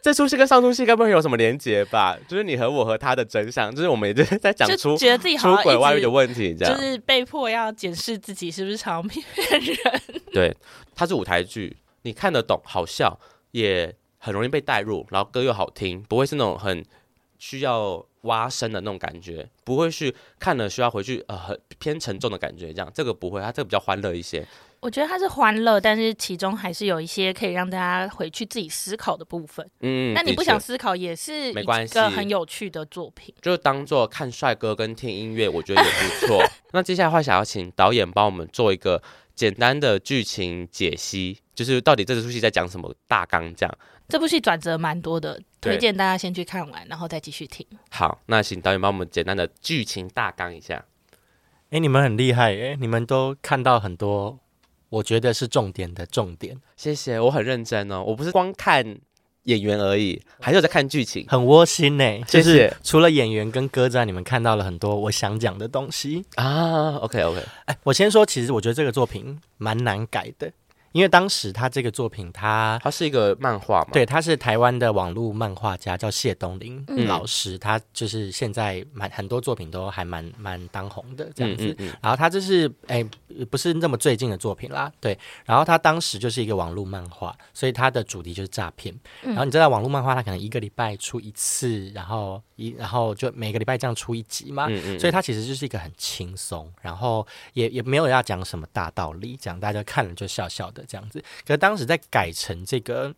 [0.03, 2.19] 这出戏跟上出戏该不会有什么连结吧？
[2.27, 9.25] 就是你和我和他的真相，就是我们也是 在讲出觉得自己好出轨外遇的问题，这样就是被迫要检视自己是不是常骗
[9.61, 9.77] 人。
[10.35, 10.53] 对，
[10.93, 13.17] 它是舞台剧，你看得懂，好笑，
[13.53, 16.85] 也很容易被带入，然后歌又好听，不会是那种很
[17.39, 24.45] 需要挖深的那种感觉，不会去看了需要回去呃很偏沉重的感觉，这样这个不会，它这个比较欢乐一些。
[24.83, 29.65] 我觉得它是欢乐，但是其中还是有一些可以让大家回去自己思考的部分。
[29.79, 36.43] 嗯，那你不想思考也是一个很有趣的作品，就当做看帅哥跟听音乐，我觉得也不错。
[36.73, 39.01] 那接下来的话，想要请导演帮我们做一个
[39.37, 43.79] 简单的剧情解析，就是到底这出戏在讲什么大纲这样。
[44.09, 47.65] 这部戏转折蛮多的，推荐大家先去看完，然后再继续听。
[47.91, 50.85] 好，那请导演帮我们简单的剧情大纲一下。
[51.71, 54.41] 哎，你们很厉害哎，你们都看到很多。
[54.93, 58.85] 我觉得是重点的重点，谢谢，我很认真哦，我不是光看
[59.45, 62.21] 演员而已，还是在看剧情，很窝心呢。
[62.27, 66.97] 就是除了演员跟歌之外，你们看到了很多我想讲的东西啊。
[66.97, 70.53] OK OK，哎，我先说，其实我觉得这个作品蛮难改的，
[70.93, 81.69] 因为当时他这个作品他，他他是一个漫画嘛，对，他是台湾的网络漫画家，叫谢东霖老师，嗯、他就是现在蛮很多作品都还蛮蛮当红的这样子。
[81.69, 83.03] 嗯嗯嗯、然后他这是哎，
[83.51, 85.19] 不是那么最近的作品啦，对。
[85.47, 88.95] 然后他当时就是一个网络漫画，所以他的主题就是诈骗。
[89.23, 101.23] 然后你知道网络漫画，他可能一个礼拜出一次，然后一然后就每个礼拜这样出一集嘛，嗯嗯、所以他其实就是一个很轻松，然后也也没有要讲什么大道理，讲大家看了就笑笑的这样子。
[101.47, 103.15] 可是当时在改成这个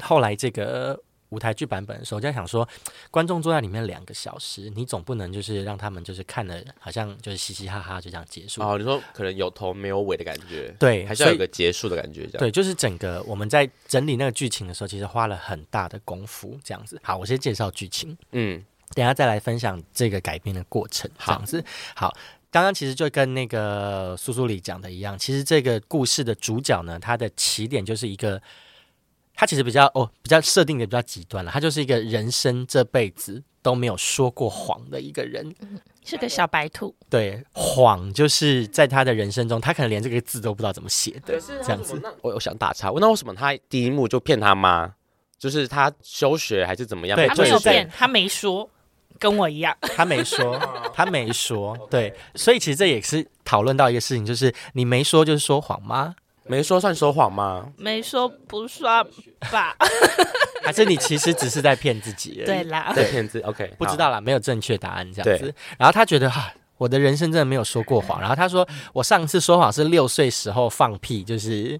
[0.00, 0.98] 后来这个
[1.30, 2.66] 舞台剧版本的时候，就在想说，
[3.10, 8.62] 观众坐在里面两个小时，你总不能就是让他们就是看了好像就是嘻嘻哈哈就这样结束。
[8.62, 12.38] 哦，你说可能有头没有尾的感觉，对，还是要有个结束的感觉，这样。
[12.38, 16.98] 对，就是整个我们在整理那个剧情的时候，其实花了很大的功夫，这样子。
[17.02, 18.64] 好，我先介绍剧情，嗯，
[18.94, 21.62] 等下再来分享这个改编的过程，这样子。
[21.94, 22.16] 好。
[22.50, 28.40] 好刚刚其实就跟那个苏苏里讲的一样，其实这个故事的主角呢，他的起点就是一个，
[29.34, 35.54] 他其实比较哦，比较设定的比较极端了，他就是一个人生这辈子都没有说过谎的一个人，
[36.04, 36.94] 是个小白兔。
[37.10, 42.00] 对，谎就是在他的人生中，他可能连这个字都不知道怎么写的，这样子。
[42.22, 44.94] 我我想打岔，那为什么他第一幕就骗他妈？
[45.38, 47.14] 就是他休学还是怎么样？
[47.14, 48.68] 对，他没有骗，他没说。
[49.18, 50.58] 跟我一样， 他没说，
[50.94, 56.14] 他没说，对，所以其实这也是讨论到一个事情，就是你没说就是说谎吗？
[56.44, 57.66] 没说算说谎吗？
[57.76, 59.04] 没说不算
[59.52, 59.76] 吧？
[60.64, 62.42] 还是你其实只是在骗自己？
[62.46, 63.44] 对啦，在骗自己。
[63.44, 65.54] OK，不知道啦，没有正确答案这样子。
[65.78, 68.20] 然后他觉得哈，我的人生真的没有说过谎。
[68.20, 71.78] 然后他说，我上次说谎是六岁时候放屁，就是。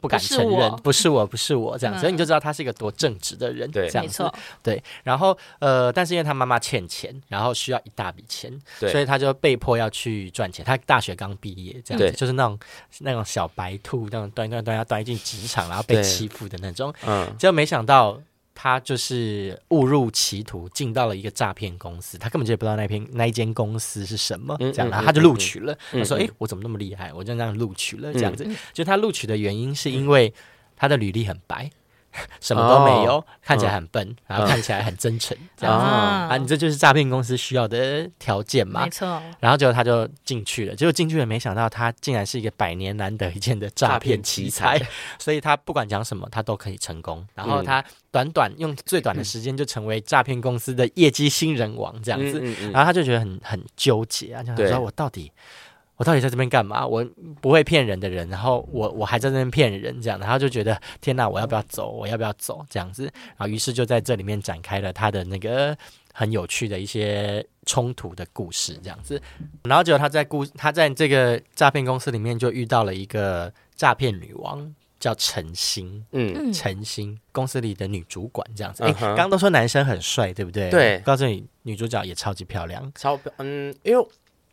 [0.00, 4.30] 不敢承认，不是我，不是我这样，所以你就知道他是一个多正直的人，对，这样子，
[4.62, 4.82] 对。
[5.04, 10.64] 然后呃，但是因为他妈妈欠钱，然后需要一大笔钱，所以他就被迫要去赚钱。
[10.64, 12.58] 他大学刚毕业，这样子，就是那种
[13.00, 18.20] 那种小白兔，那种端端端要端进职场，然后被欺负的那种，嗯，结果没想到。
[18.54, 25.76] 他就是误入歧途，进到了一个诈骗公司，他根本就不知道那篇那一间公司是什么，这样，然后他就录取了。
[25.92, 27.12] 他说：“哎，我怎么那么厉害？
[27.12, 30.32] 我就这样录取了，这样子。”就他录取的原因是因为
[30.76, 31.70] 他的履历很白。
[32.40, 35.88] 什么都没有，哦、看起来很笨，嗯、然后看起来很真诚，这样子、哦、
[36.30, 38.84] 啊，你这就是诈骗公司需要的条件嘛？
[38.84, 39.22] 没错。
[39.38, 44.80] 然后结果他就进去了，结果进去了，没想到他竟然是一个百年难得一见的诈骗奇才，
[45.18, 47.26] 所以他不管讲什么，他都可以成功。
[47.34, 52.40] 然后他短短用最短的时间就成为诈骗公司的业绩新人王，这样子。
[52.40, 55.30] 嗯嗯嗯、然后他就觉得很很纠结啊，就想说我到底。
[56.00, 56.86] 我到底在这边干嘛？
[56.86, 57.06] 我
[57.42, 61.90] 不会骗人的人，然后我我还在这边骗人，这样，然后就觉得天哪，我要不要走？
[61.90, 62.64] 我要不要走？
[62.70, 63.02] 这样子，
[63.36, 65.76] 然后于是就在这里面展开了他的那个
[66.14, 69.20] 很有趣的一些冲突的故事，这样子。
[69.64, 78.84] 然后结果他在故他在这个诈骗公司里面就遇到了一个诈骗女王，叫陈星，嗯，陈星公司里的女主管这样子。
[78.84, 80.70] 哎，刚刚都说男生很帅，对不对？
[80.70, 84.08] 对，告诉你，女主角也超级漂亮，超嗯，因为。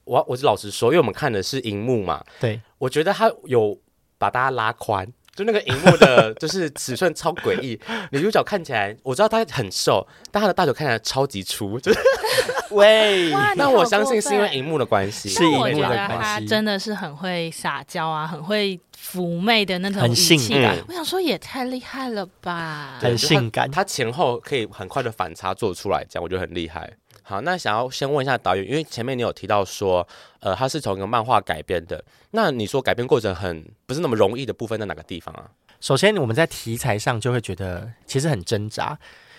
[0.07, 3.77] 我我是老实说，因为我们看的是荧幕嘛，对，我觉得他有
[4.17, 5.05] 把大家拉宽，
[5.35, 7.79] 就那个荧幕的， 就是尺寸超诡异。
[8.11, 11.99] 女主角看起来，我知道她很瘦，但她的大腿看起来超级粗，就是
[12.71, 13.31] 喂。
[13.55, 16.47] 那我相信是因为荧幕的关系，是荧幕的关系。
[16.47, 18.79] 真的是很会撒娇啊，很会
[19.13, 20.77] 妩媚的那种很性感。
[20.87, 23.69] 我想说也太厉害了吧，很性感。
[23.69, 26.91] 她前后可以很快的反差做出来，这样我觉得很厉害。
[27.29, 30.07] 好，那想要先问一下导演，因为前面你有提到说，
[30.39, 32.01] 呃，它是从一个漫画改编的。
[32.31, 35.43] 那你说改编过程很不是那么容易的部分在哪个地方啊？
[35.81, 38.97] 首先，我们在题材上就会觉得其实很挣扎，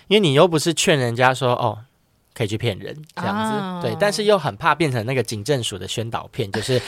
[0.08, 1.78] 因为你又不是劝人家说哦，
[2.34, 6.78] 可以去骗人这样子，哦、对，但是又很怕变成那个警政署的宣导片，就是。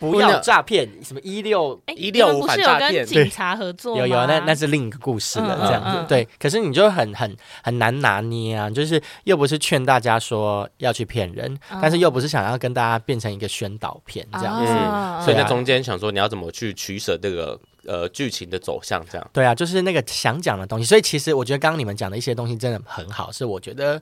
[0.00, 3.04] 不要诈骗，什么一六一六五反诈骗？
[3.04, 6.26] 警察合作有有，那那是另一个故事了，这样子对。
[6.38, 19.30] 可是你就很很很难拿捏啊，就是又不是劝大家说要去骗人，但是又不是想要跟大家变成一个宣导片这样子，所以在中间想说你要怎么去取舍这个呃剧情的走向这样。
[19.34, 20.84] 对啊，就是那个想讲的东西。
[20.86, 24.00] 所以其实我觉得刚刚你们讲的一些东西真的很好，是我觉得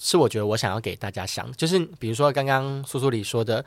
[0.00, 3.64] 是我觉得我想要给大家想，就是比如说刚刚苏苏里说的。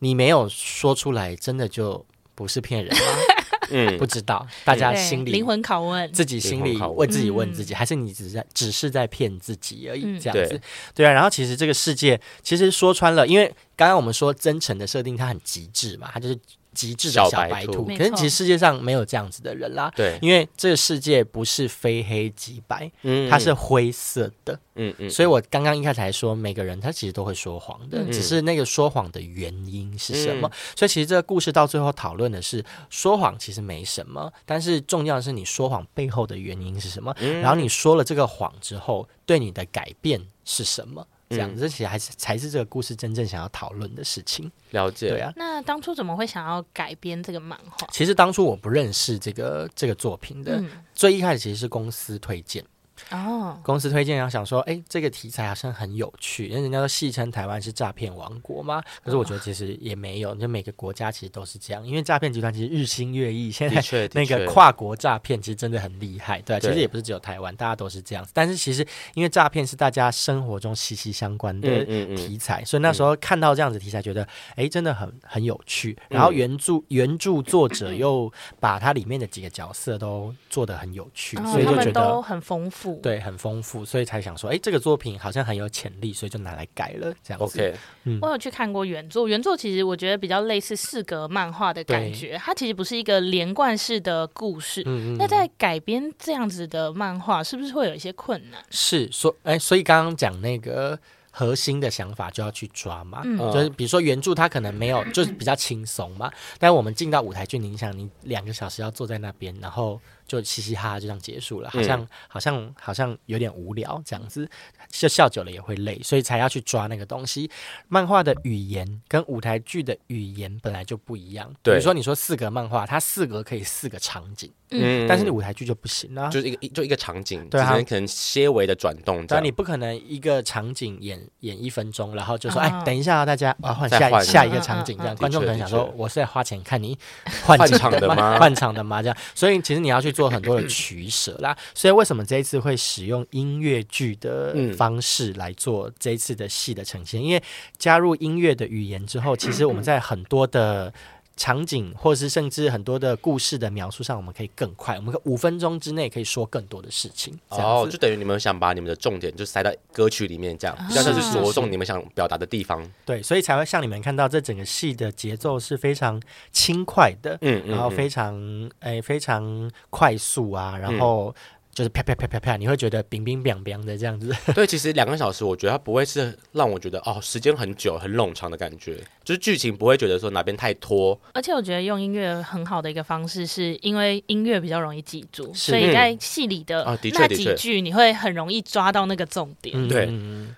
[0.00, 3.02] 你没有说出来，真的就不是骗人吗？
[3.70, 10.18] 嗯，不知道，大家心里灵魂拷问，自己心里问自己问自己，还是你只是在只是在骗自己而已？
[10.18, 10.58] 这样子，
[10.94, 11.12] 对啊。
[11.12, 13.46] 然后其实这个世界，其实说穿了，因为
[13.76, 16.38] 刚刚我们说真诚的设定，它很极致嘛，它就是
[16.78, 17.84] 极致的小白兔。
[17.84, 19.92] 可是其实世界上没有这样子的人啦。
[19.96, 24.56] 对，因为这个世界不是非黑即白，嗯，它是灰色的。
[24.76, 25.10] 嗯嗯。
[25.10, 30.48] 所以我刚刚一开始还说，每个人他其实都会说谎的，只是那个说谎的原因是什么。
[30.76, 37.12] 所以其实这个故事到最后讨论的是说谎其实没什么，但是重要的是你说谎背后的原因是什么。
[37.42, 41.04] 然后你说了这个谎之后，对你的改变是什么？
[41.30, 44.50] 这样子，这其实还是才是这个故事真正想要讨论的事情。
[44.70, 45.32] 了解，对啊。
[45.36, 47.86] 那当初怎么会想要改编这个漫画？
[47.92, 52.64] 其实当初我不认识这个这个作品的，嗯、最一开始其实是公司推荐。
[53.10, 58.82] 哦，公司推荐，然后想说，哎，这个题材好像很有趣，因为人家都戏称台湾是诈骗王国嘛。
[59.02, 68.30] 可是我觉得其实也没有，就每个国家其实都是这样，因为诈骗集团其实日新月异，现在那个跨国诈骗其实真的很厉害，对，其实也不是只有台湾，大家都是这样子。
[68.34, 71.84] 但是其实因为诈骗是大家生活中息息相关的
[72.16, 75.96] 题材，所以那时候看到这样子题材，觉得哎，真的很很有趣。
[76.08, 78.30] 然后原著原著作者又
[78.60, 82.97] 把它里面的几个角色都做得很有趣，所以就觉得都很丰富。
[83.02, 87.58] 对，很丰富，所以才想说，哎，这个作品好像很有潜力，所以就拿来改了这样子。
[87.58, 87.74] OK，
[88.04, 94.82] 嗯，我有去看过原作，原作其实我觉得比较类似四格漫画的感觉，它其实不是一个连贯式的故事。
[94.86, 95.16] 嗯嗯。
[95.18, 98.62] 那在改编这样子的漫画，是不是会有一些困难？
[98.70, 100.98] 是，所，哎，所以刚刚讲那个
[101.30, 110.00] 核心的想法就要去抓嘛，嗯、就是比如说原著它可能没有，就是比较轻松嘛，但我们进到舞台剧，你想，你两个小时要坐在那边，然后。
[110.28, 114.48] 就嘻嘻哈哈就这样结束了，好像、嗯、好像好像有点无聊这样子，
[114.90, 117.50] 就笑久了也会累，所以才要去抓那个东西。
[117.88, 136.98] 漫画的语言跟舞台剧的语言本来就不一样，对比如说你说四格漫画，它四格可以四个场景，嗯，但是你舞台剧就不行啊，就是一个就一个场景，对啊，可能些微的转动，但你不可能一个场景演演一分钟，然后就说哎，等一下啊，大家啊换下下一个场景，这样观众可能想说我是在花钱看你
[137.46, 138.38] 换场的吗？
[138.38, 139.00] 换场的吗？
[139.00, 140.12] 这样，所以其实你要去。
[140.18, 147.22] 做很多的取舍啦，所以为什么这一次会使用音乐剧的方式来做这一次的戏的呈现？
[147.22, 147.40] 因为
[147.78, 150.92] 加入音乐的语言之后，其实我们在很多的
[151.38, 157.32] 场景，或是甚至很多的故事的描述上，我们可以更快，我们五分钟之内可以说更多的事情。
[157.48, 162.86] 哦，就等于你们想把你们的重点就塞到歌曲里面，这样比较像是着重你们想表达的地方。
[163.06, 166.20] 对，所以才会像你们看到这整个戏的节奏是非常
[166.52, 168.36] 轻快的，嗯，然后非常
[168.80, 171.34] 诶非常快速啊，然后。
[171.78, 174.34] 就是啪啪啪啪啪，你会觉得冰冰凉凉的这样子。
[174.52, 178.96] 对，其实两个小时，我觉得它不会是让我觉得哦，时间很久、很冗长的感觉。
[179.22, 181.16] 就是剧情不会觉得说哪边太拖。
[181.34, 189.76] 而且我觉得用音乐很好的一个方式，是因为音乐比较容易记住，所以在戏里的那几句，你会很容易抓到那个重点。
[189.78, 190.06] 嗯、对。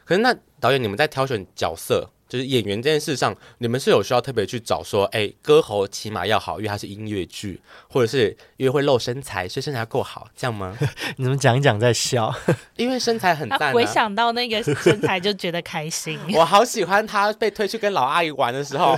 [0.06, 2.08] 可是那导演，你们在挑选角色？
[2.30, 10.74] 就是演员这件事上，你们是有需要特别去找说，哎、欸，歌喉起码要好，因为它是音乐剧，或者是因为会露身材，所以身材够好，这样吗？
[11.18, 12.32] 你怎么讲一讲再笑？
[12.76, 16.16] 因为身材很赞、啊，回想到那个身材就觉得开心。
[16.32, 18.96] 我好喜欢他被推去跟老阿姨玩的时候，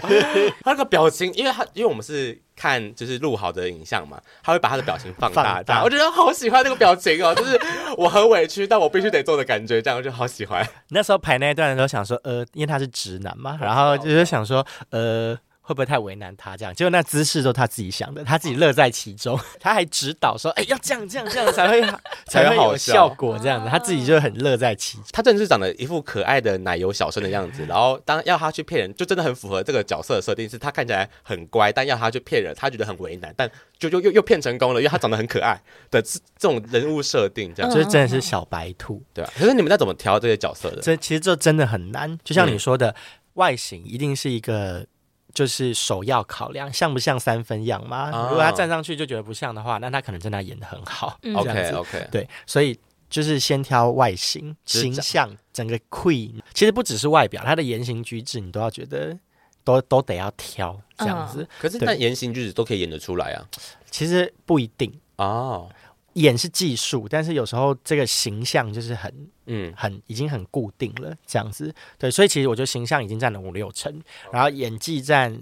[0.62, 2.38] 他那个表情，因为他因为我们是。
[2.62, 7.60] 看就是录好的影像嘛，他会把他的表情放大，放大，我觉得好喜欢那个表情哦， 就是
[7.96, 10.64] 我很委屈，但我必须得做的感觉，这样我就好喜欢。
[10.90, 15.36] 那时候排那一段的时候，想说，呃，因为他是直男嘛，然后就是想说，呃。
[15.62, 16.56] 会不会太为难他？
[16.56, 19.38] 这样，结果那姿势都他自己想的，他自己乐在其中。
[19.60, 21.80] 他还指导说：“哎，要这样这样这样才会
[22.26, 25.06] 才会有效果。”这样子，他自己就很乐在其中。
[25.12, 33.48] 他真的是长得一副可爱的奶油小生的样子，然后当要他去骗人，就真的很符合这个角色的设定，是他看起来很乖，但要他去骗人，他觉得很为难，但
[33.78, 35.60] 就又又又骗成功了，因为他长得很可爱
[35.90, 39.30] 的这种人物设定，这样就是真的是小白兔，对啊。
[39.38, 40.82] 可是你们在怎么挑这些角色的？
[40.82, 42.94] 这其实这真的很难，就像你说的，
[43.34, 44.84] 外形一定是一个。
[45.34, 48.10] 就是首要考量，像不像三分样嘛？
[48.10, 51.18] 哦、如果他站上去就觉得不像的话，那他可能真的演的很好。
[51.22, 52.78] 嗯、OK OK，对，所以
[53.08, 59.18] 就是先挑外形、形象，整个 queen，其实不只是外表，他的言行举止你都要觉得
[59.64, 61.42] 都都得要挑这样子。
[61.42, 63.46] 哦、可是那言行举止都可以演得出来啊？
[63.90, 65.68] 其实不一定哦。
[66.14, 71.74] 演是技术，但是有时候这个形象就是很，嗯，很已经很固定了，这样子。
[71.98, 75.40] 对，所以其实我觉得形象已经占了五六成，然后演技占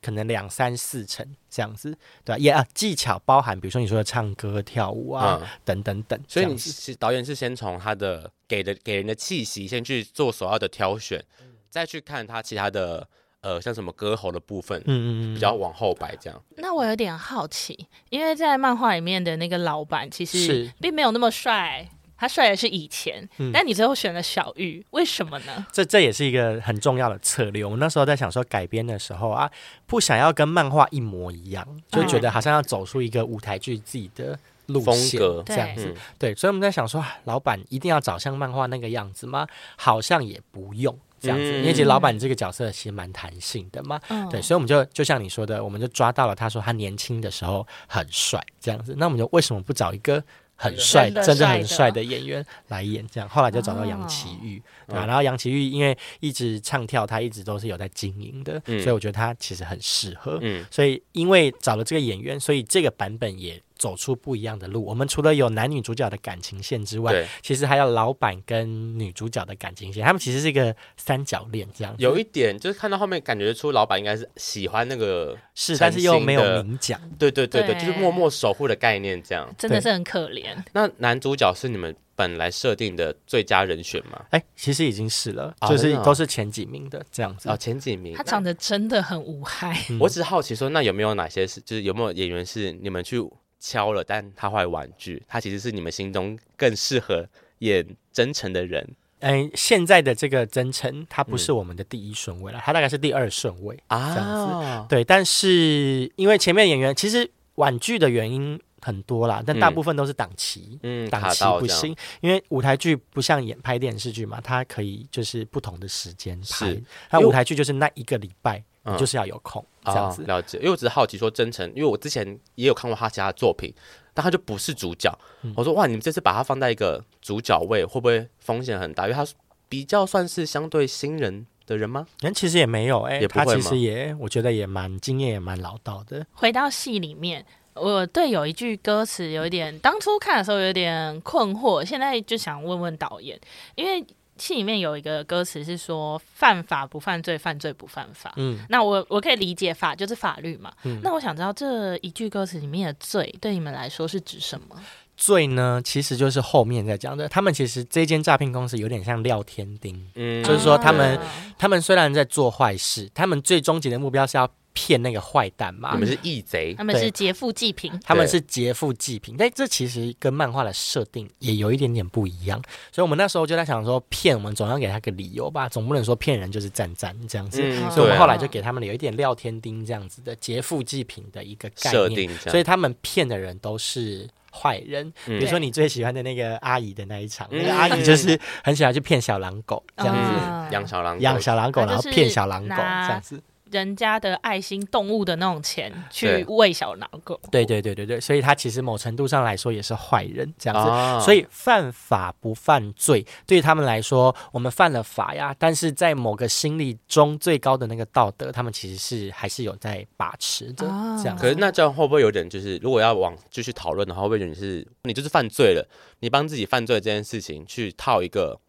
[0.00, 2.38] 可能两三四成这样子，对吧？
[2.38, 6.20] 也啊，技巧包含，比如说你说的唱歌、跳舞啊，嗯、等等等。
[6.28, 11.24] 所以你是导演是先从他的给的给人的气息先去做首要的挑选，
[11.70, 13.08] 再去看他其他的。
[13.44, 16.42] 呃，像什么歌喉的部分，嗯嗯嗯，比较往后摆这样。
[16.56, 21.86] 那我有点好奇，因为在漫画里面的那个老板其实并没有那么帅，
[22.16, 25.66] 他帅的是以前，嗯、但你最后选了小玉，为什么呢？
[25.70, 27.62] 这这也是一个很重要的策略。
[27.62, 29.50] 我们那时候在想说改编的时候啊，
[29.86, 34.38] 不想要跟漫画一模一样，就觉得好像要走出一个舞台剧自己的
[34.68, 35.84] 路线风格这样子。
[36.18, 39.46] 对，对，所以我们在想说，老板一定要找像漫画那个样子吗？
[39.76, 40.98] 好像也不用。
[41.24, 50.22] 这样子，因为其实老板这个角色其实蛮弹性的嘛，嗯、对，所以我们就就像你说的，我们就抓到了他说他年轻的时候很帅这样子，那我们就为什么不找一个
[50.56, 53.04] 很帅、真的很帅的演员来演？
[53.10, 55.06] 这样，后来就找到杨奇煜，哦、对吧？
[55.06, 60.38] 然后杨奇煜因为一直唱跳，他一直都是有在经营的，嗯、所以我觉得他其实很适合。
[60.42, 63.60] 嗯，所以因为找了这个演员，所以这个版本也。
[63.76, 64.82] 走出不一样的路。
[64.82, 70.02] 我们除了有男女主角的感情线之外，对其实还有老板跟女主角的感情线。
[70.02, 71.92] 他们其实是一个三角恋，这样。
[71.98, 76.98] 有一点就是看到后面，感觉出老板应该是喜欢那个是，但是又没有明讲。
[77.18, 80.56] 对对对对，对就是默默守护的概念，这样真的是很可怜。
[80.72, 84.24] 那男主角是你们本来设定的最佳人选吗？
[84.30, 87.48] 哎，其实已经是了，就是都是前几名的这样子。
[87.48, 88.14] 哦，前几名。
[88.14, 89.76] 他长得真的很无害。
[89.90, 93.22] 嗯、我只是好奇说，那有没有哪些是，就是有没有演员是你们去？
[93.66, 95.22] 敲了，但他会婉拒。
[95.26, 97.26] 他其实是你们心中更适合
[97.60, 98.86] 演真诚的人。
[99.20, 104.14] 嗯，现在的这个真诚，他不是我们的第一顺位了，嗯、他大概是第二顺位啊。
[104.14, 105.02] 这样子，对。
[105.02, 111.96] 但是因为前面演员其实婉拒的原因很多啦，但大部分都是档期，嗯，档期不行。
[112.20, 116.44] 因为舞台剧不像演拍电视剧嘛，它可以就是不同的时间拍。
[116.44, 118.62] 是，那舞台剧就是那一个礼拜。
[118.86, 123.72] 你就是要有空、嗯、这样子、哦、了解，因为我只是好奇说真诚，因为我之前也有看过他其他的作品，
[124.12, 125.10] 但他就不是主角。
[125.40, 129.04] 嗯、我说哇，你们这次把他放在一个主角位，会不会风险很大？
[129.04, 129.26] 因为他
[129.70, 132.06] 比较算是相对新人的人吗？
[132.20, 133.46] 人其实也没有哎、欸，也不会？
[133.46, 136.26] 他其实也我觉得也蛮经验也蛮老道的。
[136.34, 143.38] 回到戏里面，我对有一句歌词有一点，当初看的时候有点困惑，现在就想问问导演，
[143.74, 144.04] 因为。
[144.36, 148.32] 戏里面有一个歌词是说“犯法不犯罪，犯罪不犯法”。
[148.36, 150.72] 嗯，那我我可以理解法就是法律嘛。
[150.82, 154.76] 嗯，那我想知道这一句歌词里面的“罪”对你们来说是指什么？
[155.16, 157.28] 罪呢，其实就是后面在讲的。
[157.28, 161.22] 他们其实这间诈骗公司有点像廖天丁，嗯，就是说他们、啊、
[161.56, 164.50] 他们虽然在做坏事，他们最终极的目标是要。
[164.74, 165.92] 骗那个坏蛋嘛？
[165.94, 169.36] 你们是义贼，他们是劫富济贫，他们是劫富济贫。
[169.38, 172.60] 但这其实跟漫画的设定也有一点点不一样，
[172.92, 177.62] 所以我们那时候就在想说，骗我们总要给他个理由吧，总不能说骗人就是赞赞这样子。
[177.62, 185.06] 嗯、所以我们后来就给他们有一点廖天丁这样子的劫富济贫的一个概念，所以他们骗的人都是坏人。
[185.26, 193.40] 嗯、比如说你最喜欢的那个阿姨的那一场，嗯、那个阿姨就是很喜欢去骗小狼狗这样子，养、嗯、小狼养小狼狗，然后骗小狼狗这样子。
[193.74, 200.88] 人家的爱心动物的那种钱去喂小狼狗，对对对对对，所以他其实某程度上来说也是坏人这样子。
[200.88, 210.86] 哦、所以犯法不犯罪，对他们来说，我们犯了法呀，但是在某个心理中最高的那个道德，他们其实是还是有在把持的。
[210.86, 215.84] 哦、这样，可是那这样会不会有点就是，如果要往继续讨论的话，会不会有点是你就是犯罪了，
[216.20, 218.60] 你帮自己犯罪这件事情去套一个？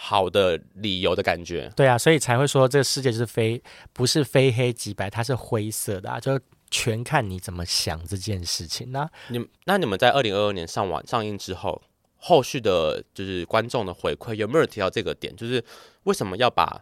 [0.00, 3.60] 好的理由的感觉，对啊，所以才会说这个世界就是非
[3.92, 6.38] 不是非黑即白，它是灰色的啊，就
[6.70, 9.10] 全看你怎么想这件事情啊。
[9.26, 11.82] 你那你们在二零二二年上完上映之后，
[12.16, 15.34] 后续的就是观众的回馈有没有提到这个点？
[15.34, 15.62] 就是
[16.04, 16.80] 为什么要把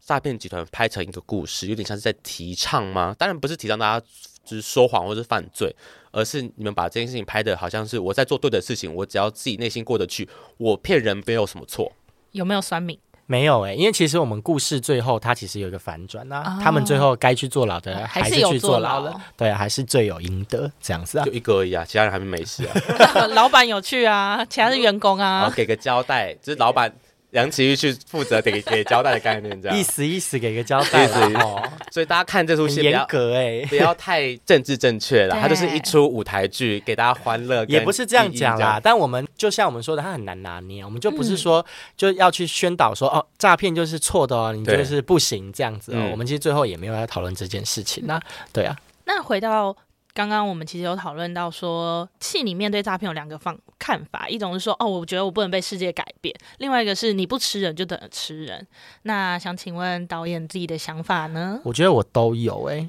[0.00, 3.14] 诈骗集团拍成一个故事，有点像是在提倡吗？
[3.18, 4.06] 当然不是提倡大家
[4.42, 5.70] 就是说谎或是犯罪，
[6.12, 11.92] 而是你们把这件事情拍的好像是我在做对的事情，我只要自己内心过得去，我骗人没有什么错。
[12.34, 12.98] 有没有酸民？
[13.26, 26.92] 没有哎、欸，因为其实我们故事最后它其实有一个反转啊，哦、他们最后该去坐牢的还是去坐牢了，牢对，还是罪有应得这样子啊，就一个而已啊，其他人还没没事啊， 老板有去啊，其他是员工啊，给个交代，就是老板。
[27.34, 31.62] 杨奇煜去负责给给交代的概念，这样意思意思给个交代哦。
[31.90, 35.36] 所以大家看这出戏严格哎，不要太政治正确了。
[35.42, 37.64] 它就是一出舞台剧，给大家欢乐。
[37.66, 40.84] 也不是这样讲啦，但我们就像我们说的，它很难拿捏。
[40.84, 41.64] 我们就不是说
[41.96, 46.08] 就要去宣导说哦，诈骗就是错的哦，你就是不行这样子哦。
[46.12, 48.20] 我们其实最后也没有要讨论这件事情那
[48.52, 48.76] 对啊。
[49.04, 49.76] 那回到。
[50.14, 58.64] 刚刚我们其实有讨论到说，戏里面对诈骗有两个方看法，一种是说，哦，我觉得我不能被世界改变；另外一个是你不吃人就等着吃人。
[59.02, 61.60] 那想请问导演自己的想法呢？
[61.64, 62.80] 我觉得我都有诶、欸，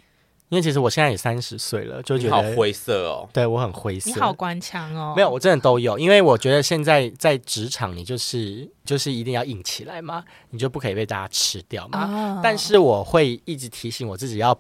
[0.50, 3.28] 因为其实我现在也三十岁了，就觉得好灰色哦。
[3.34, 5.16] 对我很灰色，你好官腔哦。
[5.16, 12.06] 没有，我真的都有，因为我觉得现在在职场，你就是就是一定要硬起来嘛，你就不可以被大家吃掉嘛。
[12.06, 14.56] 哦、但是我会一直提醒我自己要。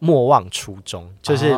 [0.00, 1.54] 莫忘初衷，就是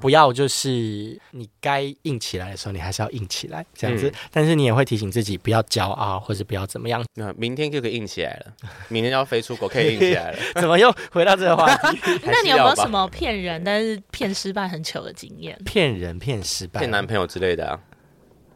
[0.00, 4.08] 不要就是你该硬起来的时候，你还是要硬起来这样子。
[4.08, 7.02] 嗯、但是你也会提醒自己不要骄傲，或者不要怎么样。
[7.16, 8.52] 那明天就可以硬起来了，
[8.88, 10.38] 明天要飞出国可以硬起来了。
[10.60, 11.98] 怎么又回到这个话题？
[12.24, 15.58] 那你有没有什么骗人但是骗失败很糗的经验？
[15.64, 17.80] 骗人骗失败，骗男朋友之类的啊？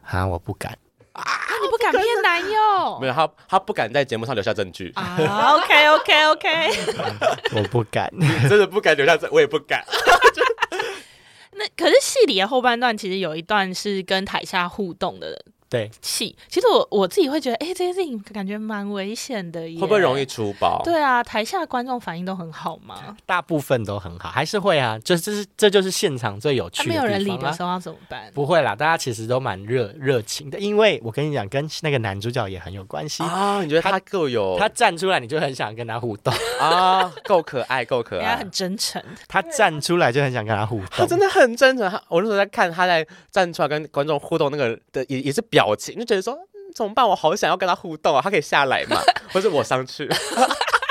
[0.03, 0.77] 啊，我不敢。
[1.15, 1.23] 啊！
[1.63, 2.99] 你不敢骗男友？
[3.01, 4.93] 没有，他他不敢在节目上留下证据。
[4.95, 5.17] 啊
[5.55, 6.71] ，OK OK OK，
[7.55, 8.11] 我不敢，
[8.49, 9.85] 真的不敢留下证，我也不敢。
[11.57, 15.41] 那可是戏里的后半段，其实有一段是跟台下互动的。
[15.75, 20.81] 对，气其实我我自己会觉得，哎，这件事情感觉蛮危险的，会不会容易出包？
[20.85, 23.17] 对啊，台下观众反应都很好吗？
[23.27, 26.89] 大部分都很好，还是会啊，就这是这就是现场最有趣。
[26.89, 28.31] 没有人理的时候要怎么办？
[28.33, 33.61] 不会啦，大家其实都蛮热热情的，因为我跟你讲，跟那个男主角也很有关系啊。
[33.61, 34.57] 你觉得他够有？
[34.57, 39.03] 他站出来，你就很想跟他互动啊，够可爱，够可爱，他很真诚。
[39.27, 41.91] 他站出来就很想跟他互动，他真的很真诚。
[41.91, 46.37] 他我那时候在看他在站出来跟观众互动那个的也也是表情，就觉得说。
[46.75, 47.09] 怎么办？
[47.09, 48.21] 我好想要跟他互动啊！
[48.21, 49.01] 他可以下来吗？
[49.33, 50.11] 或者我上去？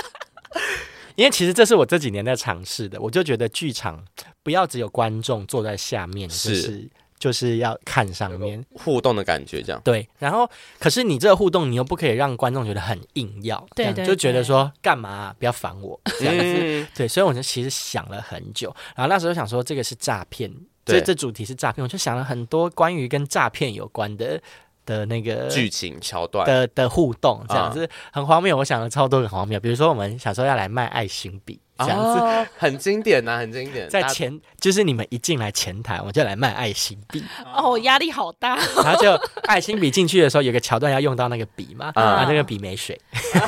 [1.15, 4.01] 因为其实这是我这几年在尝试的，我就觉得剧场
[4.43, 10.07] 不要只有观众坐在下面，是就是就是要看上面互动的感觉，这样对。
[10.17, 10.49] 然后，
[10.79, 15.35] 可是你这个互动，你又不可以让观众觉得很硬要，对，对，对，就觉得说干嘛啊？
[15.37, 16.41] 不要烦我这样子。
[16.41, 20.49] 嗯、对，所以我就其实想了很久，然后那时候想说这个是诈骗，
[20.85, 24.41] 这这主题是诈骗，我就想了很多关于跟诈骗有关的。
[24.85, 28.57] 的那个剧情桥段的的互动，这样子、嗯、很荒谬。
[28.57, 33.87] 我想了超多很荒谬，比如说我们小时候要来卖爱心笔，这样子、哦、很经典呐、啊，很经典。
[33.89, 37.23] 在前就是你们一进来前台，我就来卖爱心笔。
[37.55, 38.57] 哦，压力好大。
[38.57, 42.99] 然后就爱心笔进去的时候，有个桥段要用到那个笔嘛，啊、那个笔没水。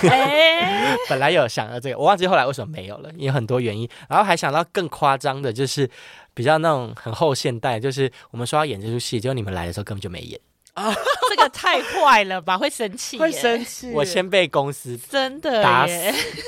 [0.10, 3.90] 哎、 本来有想到这个，我忘记后来为什么没有了，有很多原因。
[4.08, 5.90] 然后还想到更夸张的，就是
[6.36, 10.40] 比较那种很后现代，就是我们说要演这出戏，结果你们来的时候根本就没演。
[10.76, 10.94] 啊，
[11.30, 12.58] 这个太坏了吧！
[12.58, 13.92] 会生气，会生气。
[13.94, 15.94] 我先被公司真的打死，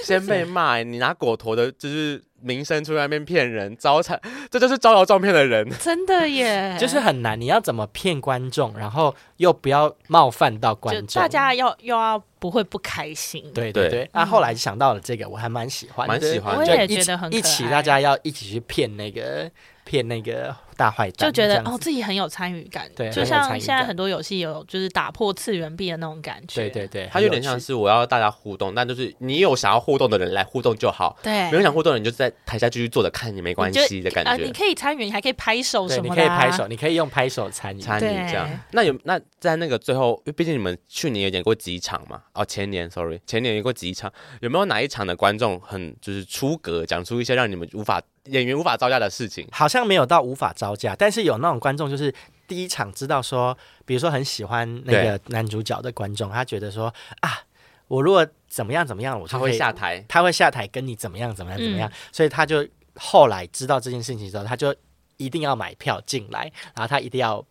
[0.04, 0.84] 先被骂。
[0.84, 4.20] 你拿果陀的，就是名声出来那边骗人，招财，
[4.52, 5.66] 这就是招摇撞骗的人。
[5.80, 7.40] 真的耶， 就是很难。
[7.40, 13.42] 你要怎么骗观众，然后又不要冒犯到观众，大家要又要不会不开心。
[13.54, 14.10] 对对对。
[14.12, 16.58] 那后来想到了这个，我还蛮喜欢，蛮喜欢。
[16.58, 19.50] 我也觉得很一起，大家要一起去骗那个
[19.88, 20.54] 骗那个。
[20.78, 38.48] 大坏蛋就觉得哦，自己很有参与感，对，就像现在很多游戏有就是打破次元壁的那种感觉，对对对，它有点像是我要大家互动，但就是你有想要互动的人来互动就好，对，没有想互动的人就在台下继续坐着看也没关系的感觉，你可以参与，你还可以拍手什么的，你可以拍手，你可以用拍手参与参与这样。
[38.74, 48.00] 那有那在那个最后，毕竟你们去年有演过几场嘛，哦，前年 sorry，前年有过几场，有没有哪一场的观众很就是出格，讲出一些让你们无法。
[48.30, 52.14] 演员无法招架的事情，好像没有到无法招架，但是有那种观众，就是
[52.48, 57.40] 第一场知道说，比如说很喜欢那个男主角的观众，他觉得说啊，
[57.88, 64.74] 我如果怎么样怎么样，我就会他会下台，他会下台跟你怎么样怎么样怎么样，嗯、所以他就后来知道这件事情之后，他就
[65.18, 67.44] 一定要买票进来，然后他一定要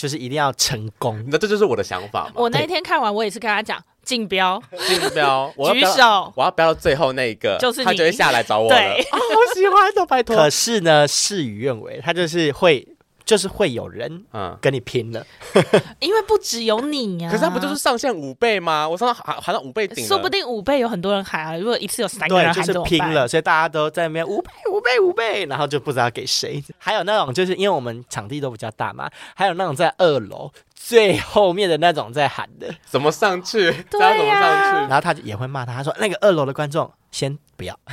[0.00, 2.32] 就是一定要成功，那这就是我的想法嘛。
[2.36, 3.78] 我那一天看完，我也是跟他讲。
[4.02, 8.74] 竞标， 竞标，我要举手，我要标到最后那一个，就是他就会下来找我了。
[8.74, 9.18] 对， 好
[9.54, 10.34] 喜欢的，拜托。
[10.34, 12.88] 可是呢，事与愿违，他就是会。
[13.30, 15.24] 就是会有人嗯跟你拼了，
[16.00, 17.30] 因为不只有你呀。
[17.30, 18.88] 可是他不就是上限五倍吗？
[18.88, 21.56] 我上喊喊到五倍顶，说不定五倍有很多人喊啊。
[21.56, 26.60] 如果一次有三个人，就是拼了，所以大家都在那边五倍五倍五倍，然后就不知道给谁。
[26.76, 33.70] 还有那种就是因为我们场地都比较大嘛，还有那种在二楼最后面的那种在喊的， 怎么上去？
[33.88, 34.90] 对呀，怎么上去？
[34.90, 37.78] 然后他也会骂他，他说那个二楼的观众先不要。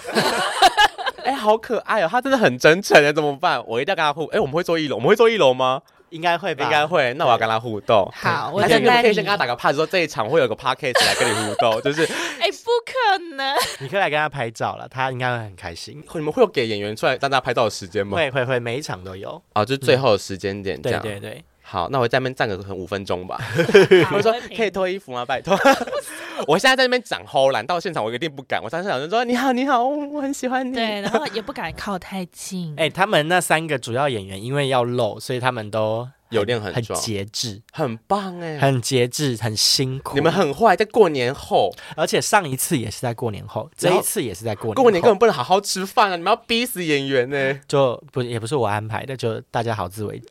[1.27, 2.07] 哎，好可爱哦！
[2.09, 3.61] 他真的很真诚哎，怎么办？
[3.67, 4.25] 我一定要跟他互。
[4.27, 5.81] 哎，我们会坐一楼，我们会坐一楼吗？
[6.09, 7.13] 应该会吧，应该会。
[7.15, 8.09] 那我要跟他互动。
[8.15, 12.03] 好，我现在可以先跟他打个 pass，，说这一场会有个 p a c k a g e 来跟你互动，就是。
[12.03, 13.53] 哎，不可能！
[13.81, 16.01] 你可以来跟他拍照了，他应该会很开心。
[16.13, 18.15] 你们会有给演员出来让大家拍照的时间吗？
[18.15, 19.41] 会会会，每一场都有。
[19.53, 21.01] 哦，就是最后的时间点这样。
[21.01, 21.43] 对对对。
[21.69, 23.37] 好，那我在那边站个五分钟吧。
[24.15, 25.25] 我说可以脱衣服吗？
[25.25, 25.53] 拜托。
[26.47, 28.63] 我现在在那边讲喉咙，到现场我一定不敢。
[28.63, 30.73] 我上次想说你好你好，我很喜欢你。
[30.73, 32.73] 对，然后也不敢靠太近。
[32.79, 40.15] 哎，他们那三个主要演员因为要露，所以他们都有练很很节制，很棒哎，很节制，很辛苦。
[40.15, 44.75] 你们很坏，在过年后，而且上一次也是在过年后，这一次也是在过年。
[44.75, 46.15] 过年根本不能好好吃饭啊！
[46.15, 50.21] 你们要逼死演员呢，就不也不是我安排的，就大家好自为。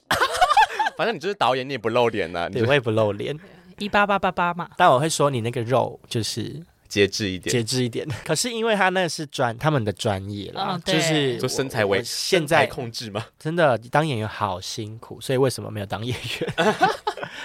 [0.97, 3.39] 反正你就是导演，你也不露脸呐，对，我也不露脸，
[3.79, 4.69] 一八八八八嘛。
[4.77, 8.07] 但我会说你那个肉就是节制一点，节制一点。
[8.25, 13.27] 可是因为他那是专他们的专业了，哦、就是做身材为现在控制吗？
[13.39, 16.55] 真的当演员好辛苦，所以为什么没有当演员？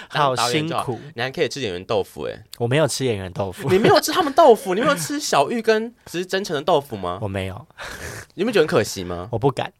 [0.08, 2.44] 好辛苦，你还可以吃演员豆腐哎！
[2.58, 7.18] 我没有吃演员豆腐，你没有吃他们豆腐，你没有吃小玉跟只是真诚的豆腐吗？
[7.20, 7.66] 我没有，
[8.34, 9.28] 你们觉得很可惜吗？
[9.30, 9.72] 我不敢，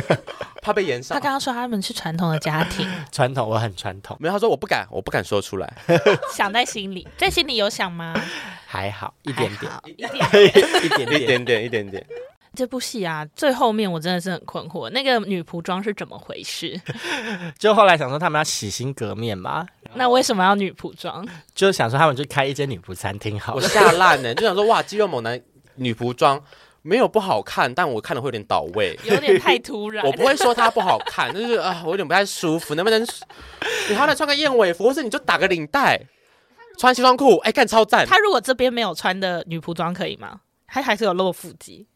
[0.62, 1.14] 怕被延上。
[1.16, 4.16] 他刚刚说他们是传统的家庭， 传统，我很传统。
[4.20, 5.72] 没有，他说我不敢，我不敢说出来，
[6.34, 8.14] 想在心里，在心里有想吗？
[8.70, 10.44] 还好，一点点，一点点，
[10.84, 12.06] 一点点，一点点，一点点。
[12.54, 16.78] 这部戏啊，最后面我真的是很困惑，那个女仆装是怎么回事？
[17.58, 21.26] 就后来想说他们要洗心革面嘛，那为什么要女仆装？
[21.54, 23.62] 就想说他们就开一间女仆餐厅好了。
[23.62, 25.40] 我吓烂了，就想说哇，肌肉猛男
[25.76, 26.38] 女仆装
[26.82, 30.04] 没有不好看，但我看了会有点倒胃，有点太突然。
[30.04, 32.74] 我不会说它不好看，就是啊，我有点不太舒服。
[32.74, 33.00] 能不能
[33.88, 35.98] 你好歹穿个燕尾服，或是你就打个领带，
[36.78, 38.06] 穿西装裤，哎，干超赞。
[38.06, 40.40] 他如果这边没有穿的女仆装可以吗？
[40.66, 41.86] 她还是有露腹肌？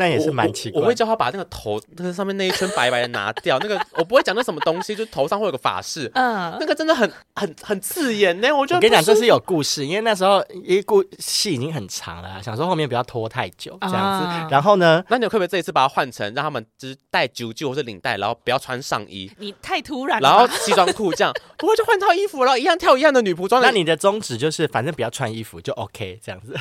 [0.00, 0.84] 那也是蛮奇怪我。
[0.84, 3.58] 我会叫他把那个头，那个上面那一圈白白的拿掉。
[3.58, 6.10] 那个 我不会讲那什么东西，就头上会有个法式。
[6.14, 8.50] 嗯，那个真的很很很刺眼呢。
[8.50, 14.26] 我就跟你讲，这是有故事，因为那时候一故戏已经很长了，想说后面不要拖太久这样子。
[14.26, 19.30] 啊、然后呢，那你可不可以这一次把它换成让他们就是戴啾啾或是领带，然后不要穿上衣？
[19.38, 20.28] 你太突然了。
[20.28, 23.60] 然后西装裤这样，不会就换套衣服，然后一样跳一样的女仆装。
[23.60, 26.54] 那你的宗旨就是反正不要穿衣服就 OK 这样子。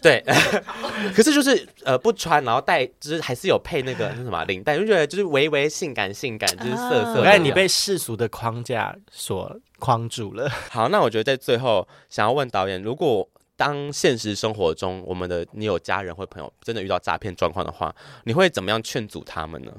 [0.00, 0.22] 对，
[1.14, 7.22] 可是就是呃不穿，然后带，就是还是有配那个那什么领带，就觉得就是微微性感性感，就是色色。
[7.24, 10.48] 但你被世俗的框架所框住了。
[10.70, 17.92] 好，那我觉得在最后想要问导演，如果当现实生活中我们的你有家人或朋友真的遇到诈骗状况的话，
[18.24, 19.72] 你会怎么样劝阻他们呢？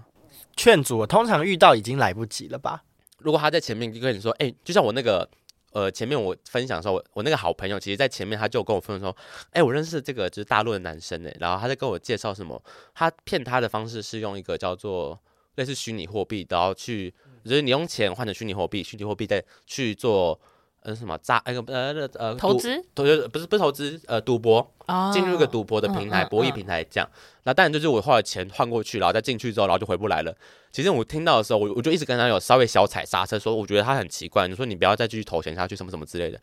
[0.57, 2.83] 劝阻，通常遇到已经来不及了吧？
[3.19, 5.29] 如果他在前面就跟你说，哎，就像我那个。
[5.71, 9.17] 呃，前面我分享的时候，我我那个好朋友，其实在前面他就跟我分享说，
[9.51, 12.61] 哎，我认识这个就是大陆的男生哎，然后他在跟我介绍什么，
[12.93, 15.19] 他骗他的方式是用一个叫做
[15.55, 17.13] 类似虚拟货币，然后去
[17.43, 20.39] 就是你用钱换成虚拟货币，虚拟货币再去做。
[20.81, 21.41] 呃，什么诈？
[21.45, 24.65] 那个呃，呃，呃，投资，投资不是不是投资，呃，赌博，
[25.13, 27.09] 进入一个赌博的平台，博弈平台这样。
[27.43, 30.33] 那当然就是我花了钱换过去，然后再进去之后，然后就回不来了。
[30.71, 34.47] 其实我听到的时候，我我就一直跟他有稍微小踩刹车，说我觉得他很奇怪。
[34.47, 36.39] 你说你不要再继续投钱下去，什么什么之类的。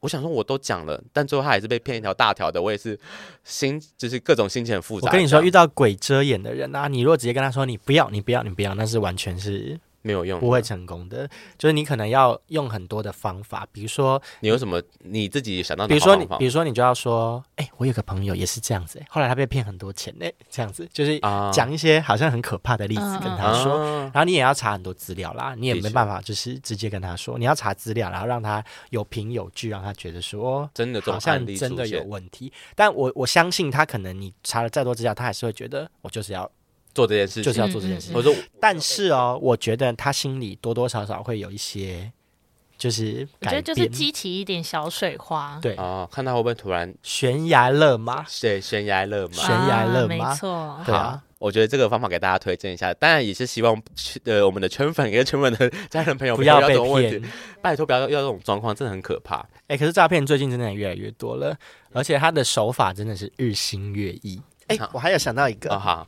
[0.00, 2.62] 我想说我都讲了，但最后他还是被骗一条大条的。
[2.62, 2.98] 我也是
[3.44, 5.08] 心就是各种心情很复杂。
[5.08, 9.78] 我跟你说，遇到鬼遮眼的人啊，你如果直接跟他说你不要，你不要，你不要，那是完全是。
[10.08, 11.28] 没有用，不会成功的。
[11.58, 15.88] 就是你可能要用很多的方法，比如说你有什么你自己想到的？
[15.88, 21.20] 比如说你，比如说你就要说，哎、欸，我有个朋友也是这样子，后来他被骗很多钱呢，这样子就是
[21.52, 32.50] 讲一些好像很可怕的例子跟他说，啊、然后你也要查很多资料啦，你也没办法就是直接跟他说，你要查资料，然后让他有凭有据，让他觉得说真的好像真的有问题。
[32.74, 36.50] 但我我相信他可能你查了再多资料，他还是会觉得我就是要。
[36.98, 38.10] 做这件事就是要做这件事。
[38.12, 42.10] 我说，但是哦，我觉得他心里多多少少会有一些，
[42.76, 45.60] 就是我觉得就是激起一点小水花。
[45.62, 48.26] 对啊，看他会不会突然悬崖勒马？
[48.40, 50.80] 对，悬崖勒马，悬崖勒马，没错。
[50.84, 52.92] 对啊，我觉得这个方法给大家推荐一下。
[52.94, 53.80] 当然也是希望
[54.24, 57.22] 呃，我们的圈粉跟圈粉的家人朋友不要被骗，
[57.62, 59.46] 拜托不要要这种状况，真的很可怕。
[59.68, 61.56] 哎，可是诈骗最近真的越来越多了，
[61.92, 64.42] 而且他的手法真的是日新月异。
[64.66, 66.04] 哎，我还有想到一个哈。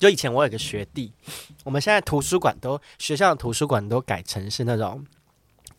[0.00, 1.12] 就以前我有个学弟，
[1.62, 5.06] 我们现在图书馆都学校的图书馆都改成是那种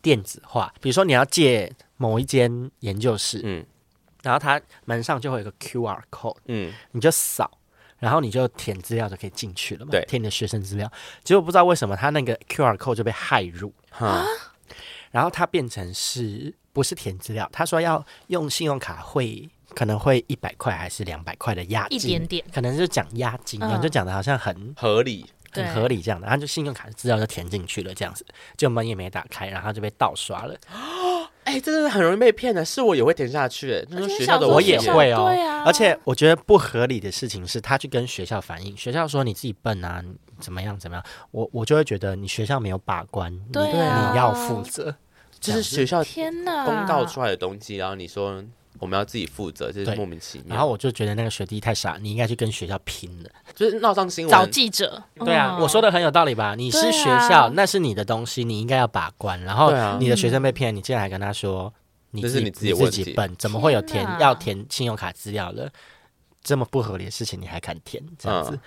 [0.00, 3.66] 电子化，比如说你要借某一间研究室，嗯，
[4.22, 7.50] 然后它门上就会有个 QR code，嗯，你就扫，
[7.98, 10.90] 然后你就填资料就可以进去了嘛，对，填你的学生资料，
[11.24, 14.24] 结果不知道为什么他那个 QR code 就被害入，哈，
[15.10, 17.50] 然后它变成是不是填资料？
[17.52, 19.50] 他说要用信用卡会。
[19.72, 28.24] 可能会一百块还是两百块的押金，一点点，可能就讲押金，然后就讲的好像很合理，很合理这样的，然后就信用卡的资料就填进去了，这样子，
[28.56, 30.56] 就门也没打开，然后就被盗刷了。
[31.44, 35.26] 哎，真的很容易被骗的，是我也会填下去，那学校的我也会哦，
[35.66, 40.00] 而且我觉得不合理的事情是，他去跟学校反映，学校说你自己笨啊，
[40.38, 44.94] 怎么样怎么样，我我就会觉得你学校没有把关，你你要负责，
[45.40, 48.42] 这是学校天呐公告出来的东西，然后你说。
[48.82, 50.48] 我们要自己负责，这是莫名其妙。
[50.48, 55.00] 然后我就觉得那个学弟太傻，你应该去跟学校拼了，就是闹上新闻，找记者。
[55.24, 56.56] 对啊，我说的很有道理吧？
[56.56, 59.40] 你是学校，那是你的东西，你应该要把关。
[59.42, 61.72] 然后你的学生被骗，你竟然还跟他说，
[62.10, 65.70] 你是你自己自己笨，怎么会有填要填信用卡资料的
[66.42, 68.58] 这么不合理的事情，你还敢填这样子？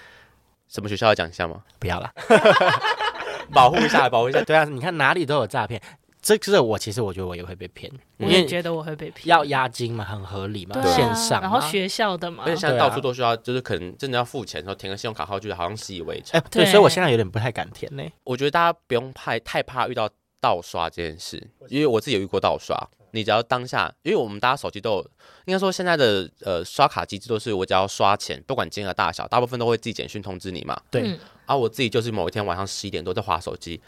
[0.70, 1.62] 什么学校要讲一下吗？
[1.78, 2.10] 不要了，
[3.52, 4.42] 保护一下，保护一下。
[4.44, 5.82] 对啊，你看哪里都有诈骗。
[6.26, 9.28] 这个我其实我觉得我也会被骗，我也觉得我会被骗。
[9.28, 16.42] 要押金嘛，很合理嘛，对线上，然后学校的嘛，而且现在到处都需要，就是可能真的要付钱，然后填个信用卡号，觉得好像习以为常。
[16.42, 18.04] 哎，对，所以我现在有点不太敢填呢。
[18.24, 20.10] 我觉得大家不用怕，太怕遇到
[20.42, 22.76] 盗刷这件事，因为我自己有遇过盗刷。
[23.12, 25.12] 你只要当下，因为我们大家手机都有，
[25.46, 30.76] 应该说现在的呃刷卡机制都是我只要刷钱，不管金额大小，大部分都会自己简讯通知你嘛。
[30.90, 31.04] 对。
[31.04, 33.80] 嗯、而我自己就是某一天晚上十一点多在划手机。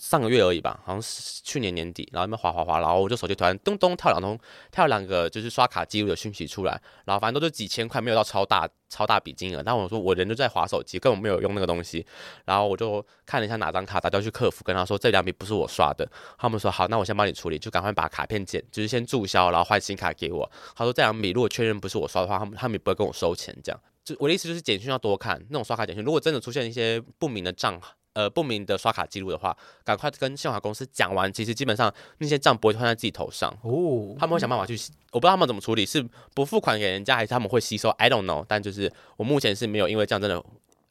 [0.00, 4.38] 上个月而已吧，好像是去年年底，然后那边滑滑滑，然后我就手机突然咚咚跳两通，
[4.70, 9.62] 跳两个就是刷卡记录的讯息出来，然后反正都是几千块，没有到超大超大笔金额。
[9.62, 12.06] 但我说我人就在滑手机，根本没有用那个东西，
[12.44, 20.48] 然后我就看了一下哪张卡，打掉去客服跟他说这两笔不是我刷的，他们说好，那我先帮你处理，就赶快把卡片剪，就是先注销，然后换新卡给我。
[20.76, 23.52] 他说这两笔如果确认不是我刷的话，他们他们也不会跟我收钱。
[23.64, 27.80] 这样，就我的意思就是简讯要多看那种刷卡简讯，如果真的出现一些不明的账。
[28.18, 31.32] 呃，不明的刷卡记录的话，赶快跟信用卡公司讲完。
[31.32, 34.74] 其实基本上那些账不会换在自己头上哦，他们会想办法去，
[35.12, 36.04] 我不知道他们怎么处理，是
[36.34, 38.44] 不付款给人家，还是他们会吸收？I don't know。
[38.48, 40.44] 但就是我目前是没有因为这样真的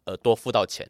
[0.06, 0.90] 呃多付到钱。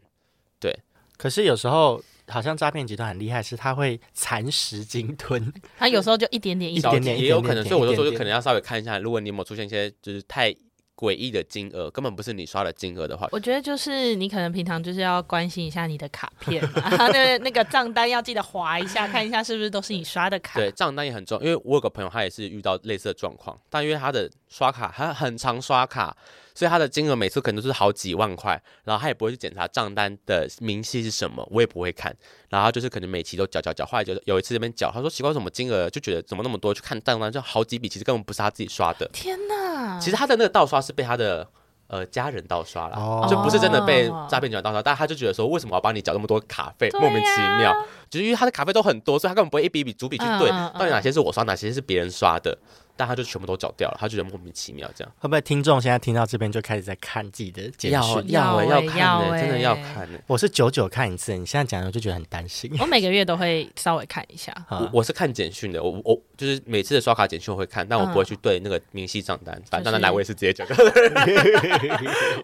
[0.60, 0.78] 对，
[1.18, 10.56] 可是有时候好像诈骗集团很厉害，是他会蚕食鲸吞，他有时候就一点点一点点，也有可能，所以我就说就可能要稍微看一下，如果你有没有出现一些就是太。
[10.98, 20.60] 诡异的金额根本不是你刷的金额的话，我觉得就是你可能平常就是要关心一下你的卡片，啊， 那那个账单要记得划一下，看一下是不是都是你刷的卡。
[20.60, 26.18] 对，账单也很重要，因为我有个朋友他也是遇到类似的状况，但因为他的刷卡他很常刷卡。
[26.58, 32.12] 所以他的金额每次可能都是好几万块，然后他也不会去检查账单的明细是什么，我也不会看，
[32.50, 39.08] 然后就是可能每期都缴缴缴，后来就有一次这边缴，他说奇怪什么金额，就觉得怎么那么多，去看账单就好几笔，其实根本不是他自己刷的。
[39.14, 40.00] 天哪！
[40.00, 41.48] 其实他的那个盗刷是被他的
[41.86, 47.72] 呃家人盗刷了，哦、就不是真的被诈骗集团盗刷，但他就觉得说为什么我要帮你缴那么多卡费，莫名其妙，
[48.10, 52.58] 就是因为他的卡费都很多，所以他根本不会一笔一笔逐笔去对，到底哪些是我刷，哪些是别人刷的。
[52.98, 58.24] 但他就全部都找掉了，他觉得莫名其妙，这样会不会听众现在听到这边就开始在看自己的简讯？
[58.30, 60.20] 要要看呢，真的要看呢。
[60.26, 62.70] 我是久久看一次，你现在讲的就觉得很担心。
[62.80, 64.52] 我每个月都会稍微看一下。
[64.72, 69.54] 我我是看简讯的，我我就是每次的刷卡简讯我会看，但我不会去对那个明细账单。
[69.70, 70.68] 反正账单来我也是直接讲。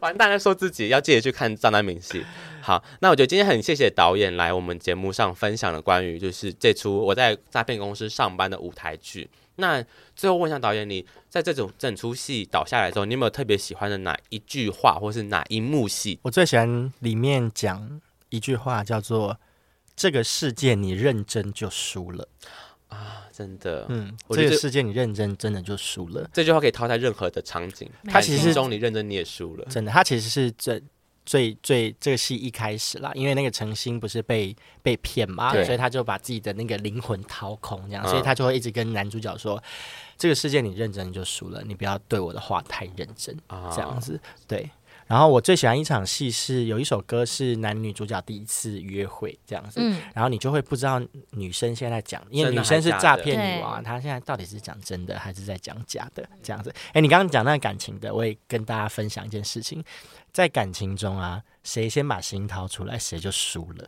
[0.01, 2.23] 完蛋了，说自己要记得去看账单明细。
[2.61, 9.29] 好，那我觉得今天很谢谢导演来我们节目上分享了关于就是这出我在诈骗公司上班的舞台剧。
[9.55, 9.83] 那
[10.15, 16.19] 最后问一下导演，你在这种整出戏导下来之后，你有没有特别喜欢的哪一句话，或是哪一幕戏？
[16.23, 19.39] 我最喜欢里面讲一句话，叫做
[19.95, 22.27] “这个世界你认真就输了”
[22.89, 26.29] 啊，真的，嗯，我觉得这个世界你认真真的就输了。
[26.33, 30.81] 这句话可以套在任何的场景，它其实中你认真你也输了，真的，它其实是这。
[31.25, 39.61] 最最这个戏一开始啦，因为那个程心不是被被骗嘛，所以他就把自己的那个灵魂掏空，这样，嗯、所以他就会一直跟男主角说
[40.17, 43.35] ：“这个世界你认真就输了，你不要对我的话太认真。
[43.47, 44.69] 啊”这样子，对。
[45.05, 50.99] 然后我最喜欢一场戏是有一首歌是男女主角第一次约会这样子，嗯、然后你就会不知道
[51.31, 56.73] 女生现在讲，因为女生是诈骗女王，她现在到底是讲真的还是在讲假的这样子。
[56.93, 59.83] 哎，你刚刚讲那个感情的，我也跟大家分享一件事情。
[60.33, 63.87] 在感情中啊，谁先把心掏出来，谁就输了。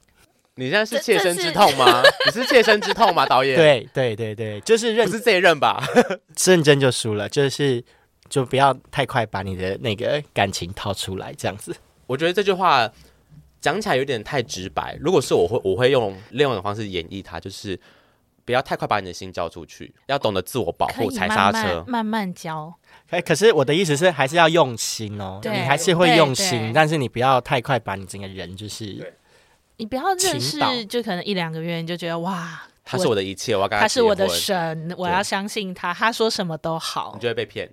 [0.58, 2.02] 你现在是切身之痛吗？
[2.26, 3.58] 你是切身之痛吗，导演？
[3.58, 5.84] 对对对对，就是认不是这一任吧？
[6.46, 7.84] 认 真就输了，就是
[8.30, 11.76] 就不要太快把你的那个感情掏出来，这样子。
[12.08, 12.90] 我觉得这句话
[13.60, 14.96] 讲起来有点太直白。
[15.02, 17.78] 如果是我会，我会用另外一种方式演绎它，就是
[18.46, 22.72] 不要太快把你的心交出去，要懂得自我保护，踩刹车，慢慢交。
[23.10, 25.40] 哎，可是我的意思是，还是要用心哦。
[25.42, 29.14] 对你还是会用心，但是你不要太快把你整个人就是，
[29.78, 37.68] 你不要认识就可能一两个月你就觉得哇，他是我的一切，我要跟他，他是我的神，我要相信他，他说什么都好，你就会被骗。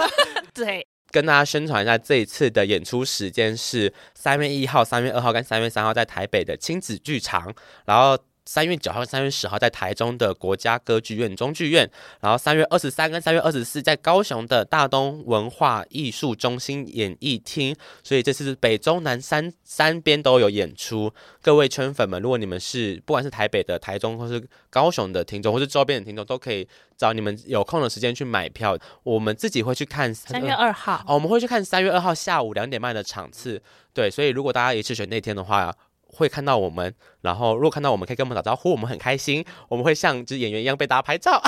[0.52, 7.54] 对，跟大家宣传一下，这一次的演出时间是三月一号、三月二号跟三月三号在台北的亲子剧场，
[7.86, 8.18] 然后。
[8.48, 11.86] 三月九号、三月十号在台中的国家歌剧院中剧院，
[12.22, 21.12] 然后三月二十三跟三月二十四在高雄的大东文化艺术中心演艺厅，所以这次是北中南三三边都有演出。
[21.42, 28.78] 各位圈粉们，如果你们是不管是台北的、台中或是高雄的听众，或是周边的听众，都可以找你们有空的时间去买票。
[29.02, 33.62] 我们自己会去看三月二号哦，我们会去看三月二号下午两点半的场次。
[33.92, 35.70] 对，所以如果大家一次选那天的话。
[36.08, 39.44] 会看到我们，然后如果看到我们，可以跟我们打招呼，我们很开心。
[39.68, 41.40] 我们会像就是演员一样被大家拍照。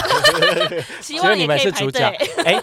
[1.01, 2.01] 希望你们是主角。
[2.45, 2.63] 哎，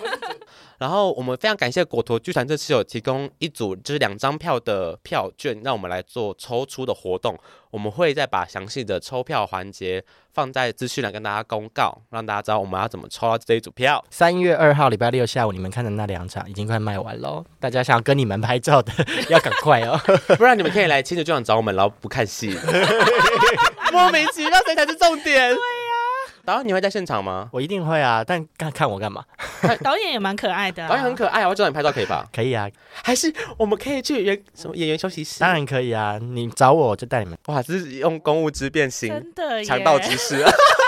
[0.78, 7.38] 然后我们非常感谢果陀剧团这次有提供一组就是两张票的票券，让我们来做抽出的活动。
[7.70, 10.04] 我们会再把详细的抽票环节
[10.34, 14.04] 放在资讯栏跟大家公告，让大家知道我们要怎么抽到这一组票。
[14.10, 18.94] 三月二号礼拜六下午你们看的那两场已经快卖完喽，大家想要跟你们拍照的
[19.30, 20.00] 要赶快哦，
[20.38, 22.58] 不然你们可以来亲子剧场找我们，然后不看戏。
[23.92, 25.54] 莫名其妙，谁才是重点？
[26.48, 27.50] 导演，你会在现场吗？
[27.52, 29.22] 我一定会啊，但看看我干嘛？
[29.84, 32.26] 导演也蛮可爱的、啊，导演很可爱，我找你拍照可以吧？
[32.34, 32.70] 可以啊，
[33.04, 35.42] 还是我们可以去演什么演员休息室？
[35.42, 37.38] 当然可以啊，你找我，我就带你们。
[37.48, 40.42] 哇，这是用公务之变形，真的强盗之师。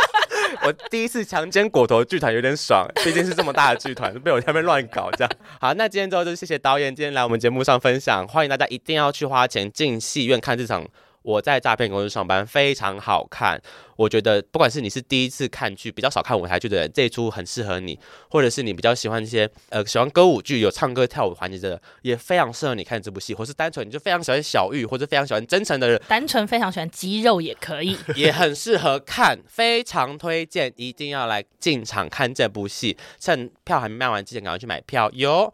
[0.63, 5.31] 我第一次强奸果头剧团有点爽，毕竟是这么大的剧团，被我在那边乱搞这样。
[5.59, 10.85] 好，那今天之后就谢谢导演今天来我们节目上分享，欢迎大家一定要去花钱进戏院看这场。
[11.21, 13.61] 我在诈骗公司上班，非常好看。
[13.95, 17.93] 我觉得，不管是你是第一次看剧，比较少看舞台剧的人，这一出很适合你；
[18.29, 23.33] 或者是你比较喜欢一些呃喜欢歌舞剧、有唱歌跳舞环节的，也非常适合你看这部戏。
[23.33, 32.95] 或是单纯你就非常喜欢小玉，或者非常喜欢真诚的人，单纯非常喜欢肌肉也可以， 也很适合看，非常推荐，一定要来进场看这部戏。
[33.19, 35.53] 趁票还没卖完之前，赶快去买票哟。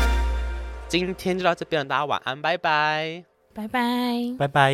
[0.91, 3.23] 今天就到这边了，大家晚安，拜拜，
[3.55, 3.79] 拜拜，
[4.37, 4.73] 拜拜。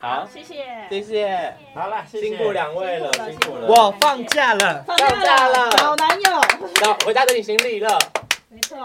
[0.00, 3.68] 好，谢谢，谢谢，好了，辛苦两位了，辛苦了。
[3.68, 6.40] 我放假了，放假了，找，男友，
[6.74, 7.96] 走，回家整理行李了。
[8.48, 8.84] 没错。